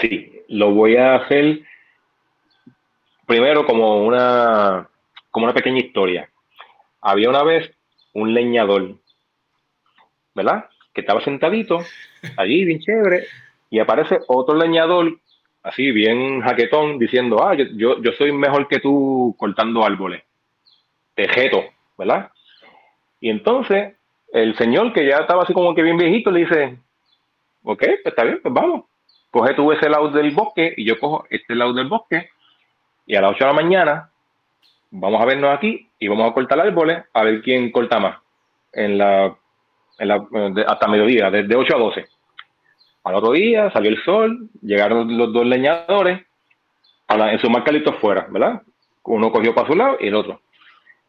[0.00, 1.62] Sí, lo voy a hacer
[3.26, 4.88] primero como una,
[5.30, 6.30] como una pequeña historia.
[7.00, 7.77] Había una vez
[8.18, 8.94] un leñador,
[10.34, 10.66] ¿verdad?
[10.92, 11.78] Que estaba sentadito
[12.36, 13.26] allí, bien chévere,
[13.70, 15.18] y aparece otro leñador,
[15.62, 20.22] así bien jaquetón, diciendo, ah, yo, yo, soy mejor que tú cortando árboles,
[21.14, 21.64] tejeto,
[21.96, 22.30] ¿verdad?
[23.20, 23.94] Y entonces
[24.32, 26.78] el señor, que ya estaba así como que bien viejito, le dice,
[27.62, 28.84] ok, pues está bien, pues vamos.
[29.30, 32.30] Coge tú ese lado del bosque y yo cojo este lado del bosque
[33.06, 34.10] y a las 8 de la mañana
[34.90, 38.18] vamos a vernos aquí y vamos a cortar árboles a ver quién corta más
[38.72, 39.36] en la,
[40.66, 42.06] hasta mediodía, de, 8 a 12.
[43.04, 46.24] Al otro día salió el sol, llegaron los dos leñadores
[47.08, 48.62] en su marcalito fuera, ¿verdad?
[49.04, 50.40] Uno cogió para su lado y el otro.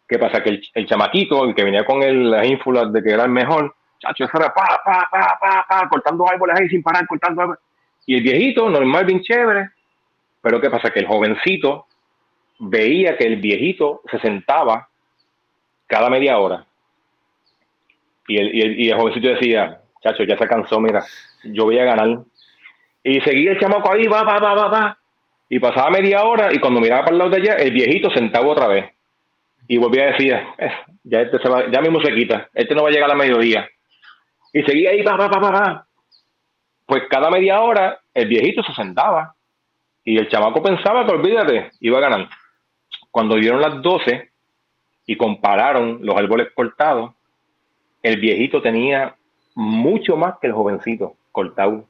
[0.08, 0.42] ¿Qué pasa?
[0.42, 3.76] Que el, chamaquito, el que venía con el, las ínfulas de que era el mejor,
[4.00, 7.62] chacho, eso era pa, pa, pa, pa, pa, cortando árboles ahí sin parar, cortando árboles.
[8.06, 9.70] Y el viejito, normal, bien chévere.
[10.42, 10.90] Pero ¿qué pasa?
[10.90, 11.86] Que el jovencito
[12.60, 14.90] veía que el viejito se sentaba
[15.88, 16.66] cada media hora.
[18.28, 21.04] Y el, y el, jovencito decía, chacho, ya se cansó, mira,
[21.44, 22.20] yo voy a ganar.
[23.04, 24.98] Y seguía el chamaco ahí, va, va, va, va, va.
[25.50, 28.48] Y pasaba media hora y cuando miraba para el lado de allá, el viejito sentaba
[28.48, 28.86] otra vez.
[29.68, 30.72] Y volvía a decir, eh,
[31.04, 33.24] ya, este se va, ya mismo se quita, este no va a llegar a la
[33.24, 33.68] mediodía.
[34.54, 35.88] Y seguía ahí, va, va, va, va, va.
[36.86, 39.34] Pues cada media hora el viejito se sentaba
[40.04, 42.30] y el chamaco pensaba que olvídate, iba a ganar.
[43.12, 44.30] Cuando dieron las 12
[45.06, 47.14] y compararon los árboles cortados,
[48.04, 49.16] el viejito tenía
[49.56, 51.86] mucho más que el jovencito cortado.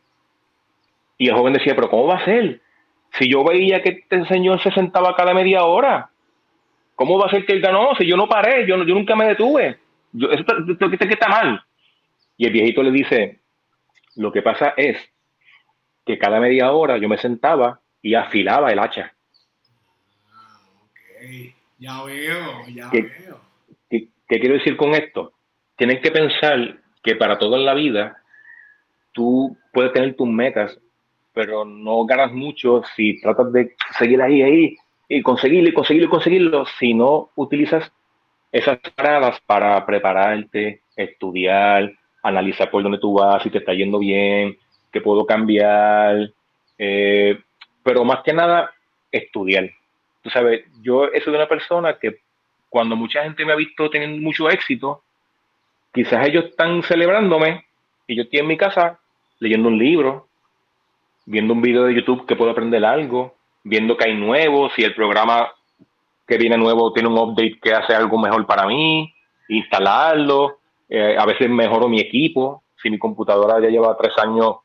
[1.18, 2.62] Y el joven decía, pero ¿cómo va a ser?
[3.12, 6.10] Si yo veía que este señor se sentaba cada media hora,
[6.96, 7.94] ¿cómo va a ser que él ganó?
[7.96, 9.78] Si yo no paré, yo, yo nunca me detuve.
[10.14, 10.54] Yo, esto,
[10.90, 11.64] que está mal.
[12.38, 13.40] Y el viejito le dice,
[14.16, 14.98] lo que pasa es
[16.06, 19.14] que cada media hora yo me sentaba y afilaba el hacha
[21.80, 23.42] ya veo, ya veo.
[23.90, 25.34] ¿qué, quiero decir con esto?
[25.76, 28.22] Tienes que pensar que para todo en la vida
[29.14, 30.78] tú puedes tener tus metas,
[31.34, 34.78] pero no ganas mucho si tratas de seguir ahí, ahí,
[35.08, 37.92] y conseguirlo, y conseguirlo, y conseguirlo, si no utilizas
[38.52, 41.92] esas paradas para prepararte, estudiar,
[42.24, 44.58] analizar por dónde tú vas, si te está yendo bien,
[44.92, 46.32] qué puedo cambiar,
[46.78, 47.40] eh,
[47.84, 48.72] pero más que nada,
[49.12, 49.70] estudiar.
[50.22, 52.20] Tú sabes, yo he sido una persona que
[52.70, 55.04] cuando mucha gente me ha visto teniendo mucho éxito,
[55.94, 57.66] quizás ellos están celebrándome
[58.08, 59.00] y yo estoy en mi casa
[59.40, 60.28] leyendo un libro,
[61.26, 64.94] viendo un video de YouTube que puedo aprender algo, viendo que hay nuevos, si el
[64.94, 65.52] programa
[66.28, 69.14] que viene nuevo tiene un update que hace algo mejor para mí,
[69.48, 74.58] instalarlo, eh, a veces mejoro mi equipo, si mi computadora ya lleva tres años,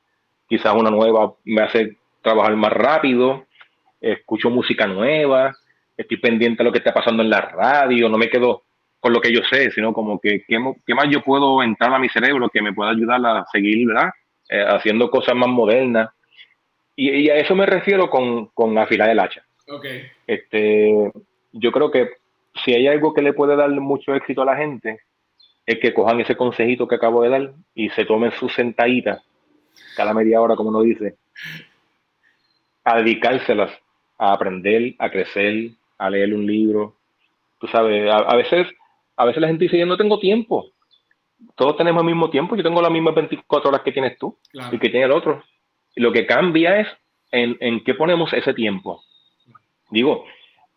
[0.49, 3.45] quizás una nueva me hace trabajar más rápido,
[4.13, 5.55] escucho música nueva,
[5.97, 8.65] estoy pendiente de lo que está pasando en la radio, no me quedo
[9.01, 12.09] con lo que yo sé, sino como que qué, más yo puedo entrar a mi
[12.09, 14.11] cerebro que me pueda ayudar a seguir, ¿verdad?
[14.49, 16.11] Eh, haciendo cosas más modernas.
[16.97, 19.45] Y, a eso me refiero con, con afilar el hacha.
[19.67, 20.05] Okay.
[20.27, 21.13] Este,
[21.53, 22.11] yo creo que
[22.65, 25.01] si hay algo que le puede dar mucho éxito a la gente,
[25.67, 29.23] es que cojan ese consejito que acabo de dar y se tomen sus sentaditas
[29.97, 31.17] cada media hora, como uno dice,
[32.85, 33.71] a dedicárselas
[34.19, 36.97] a aprender, a crecer, a leer un libro.
[37.59, 38.67] Tú sabes, a, veces,
[39.17, 40.71] a veces la gente dice, yo no tengo tiempo.
[41.57, 44.37] Todos tenemos el mismo tiempo, yo tengo las mismas 24 horas que tienes tú
[44.73, 45.43] y que tiene el otro.
[45.95, 46.89] Y lo que cambia es
[47.31, 49.03] en, en qué ponemos ese tiempo.
[49.91, 50.25] Digo,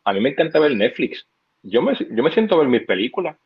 [0.04, 1.26] a mí me encanta ver Netflix.
[1.64, 3.38] Yo me, yo me siento a ver mis películas.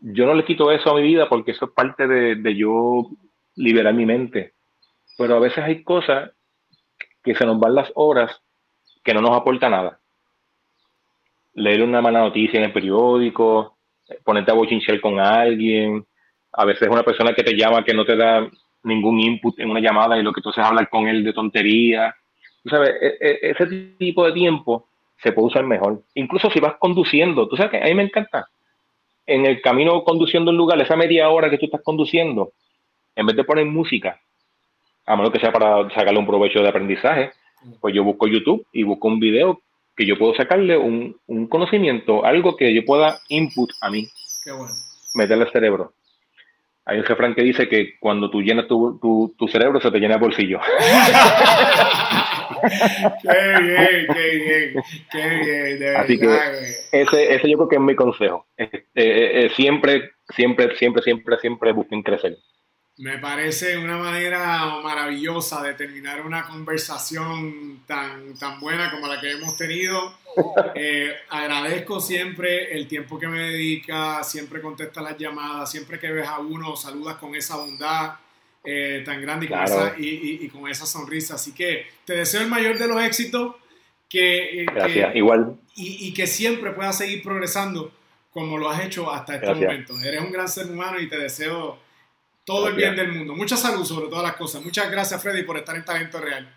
[0.00, 3.08] Yo no le quito eso a mi vida porque eso es parte de, de yo
[3.56, 4.52] liberar mi mente.
[5.16, 6.30] Pero a veces hay cosas
[7.22, 8.42] que se nos van las horas
[9.02, 9.98] que no nos aporta nada.
[11.54, 13.76] Leer una mala noticia en el periódico,
[14.24, 16.04] ponerte a bochinchar con alguien,
[16.52, 18.48] a veces una persona que te llama que no te da
[18.84, 21.32] ningún input en una llamada y lo que tú haces es hablar con él de
[21.32, 22.14] tontería.
[22.62, 23.66] Tú sabes, e, e, ese
[23.98, 24.88] tipo de tiempo
[25.22, 26.02] se puede usar mejor.
[26.14, 28.48] Incluso si vas conduciendo, tú sabes que a mí me encanta.
[29.26, 32.52] En el camino conduciendo un lugar, esa media hora que tú estás conduciendo,
[33.14, 34.20] en vez de poner música,
[35.06, 37.32] a menos que sea para sacarle un provecho de aprendizaje,
[37.80, 39.60] pues yo busco YouTube y busco un video
[39.96, 44.08] que yo puedo sacarle un, un conocimiento, algo que yo pueda input a mí.
[44.44, 44.72] Qué bueno.
[45.14, 45.92] Meterle al cerebro.
[46.84, 50.00] Hay un refrán que dice que cuando tú llenas tu, tu, tu cerebro se te
[50.00, 50.58] llena el bolsillo.
[53.22, 54.74] qué bien, qué bien,
[55.12, 56.26] qué bien, de Así que
[56.90, 58.46] ese, ese yo creo que es mi consejo.
[58.56, 62.36] Este, eh, eh, siempre, siempre, siempre, siempre, siempre busquen crecer.
[62.98, 69.30] Me parece una manera maravillosa de terminar una conversación tan, tan buena como la que
[69.30, 70.14] hemos tenido.
[70.74, 76.26] Eh, agradezco siempre el tiempo que me dedica, siempre contesta las llamadas, siempre que ves
[76.26, 78.14] a uno saludas con esa bondad
[78.64, 81.34] eh, tan grande y, con esa, y, con esa sonrisa.
[81.34, 83.56] Así que te deseo el mayor de los éxitos.
[84.08, 85.56] Que, eh, Gracias, igual.
[85.74, 87.90] Y, que siempre puedas seguir progresando
[88.30, 89.98] como lo has hecho hasta este momento.
[89.98, 91.78] Eres un gran ser humano y te deseo
[92.44, 93.34] todo el bien del mundo.
[93.34, 94.64] Mucha salud sobre todas las cosas.
[94.64, 96.48] Muchas gracias, Freddy, por estar en Talento Real.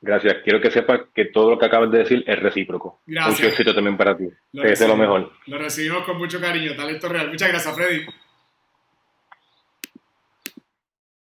[0.00, 0.36] Gracias.
[0.44, 3.00] Quiero que sepas que todo lo que acabas de decir es recíproco.
[3.06, 3.38] Gracias.
[3.38, 4.28] Mucho éxito también para ti.
[4.52, 5.32] Lo te deseo lo mejor.
[5.46, 6.76] Lo recibimos con mucho cariño.
[6.76, 7.28] Talento Real.
[7.28, 8.06] Muchas gracias, Freddy.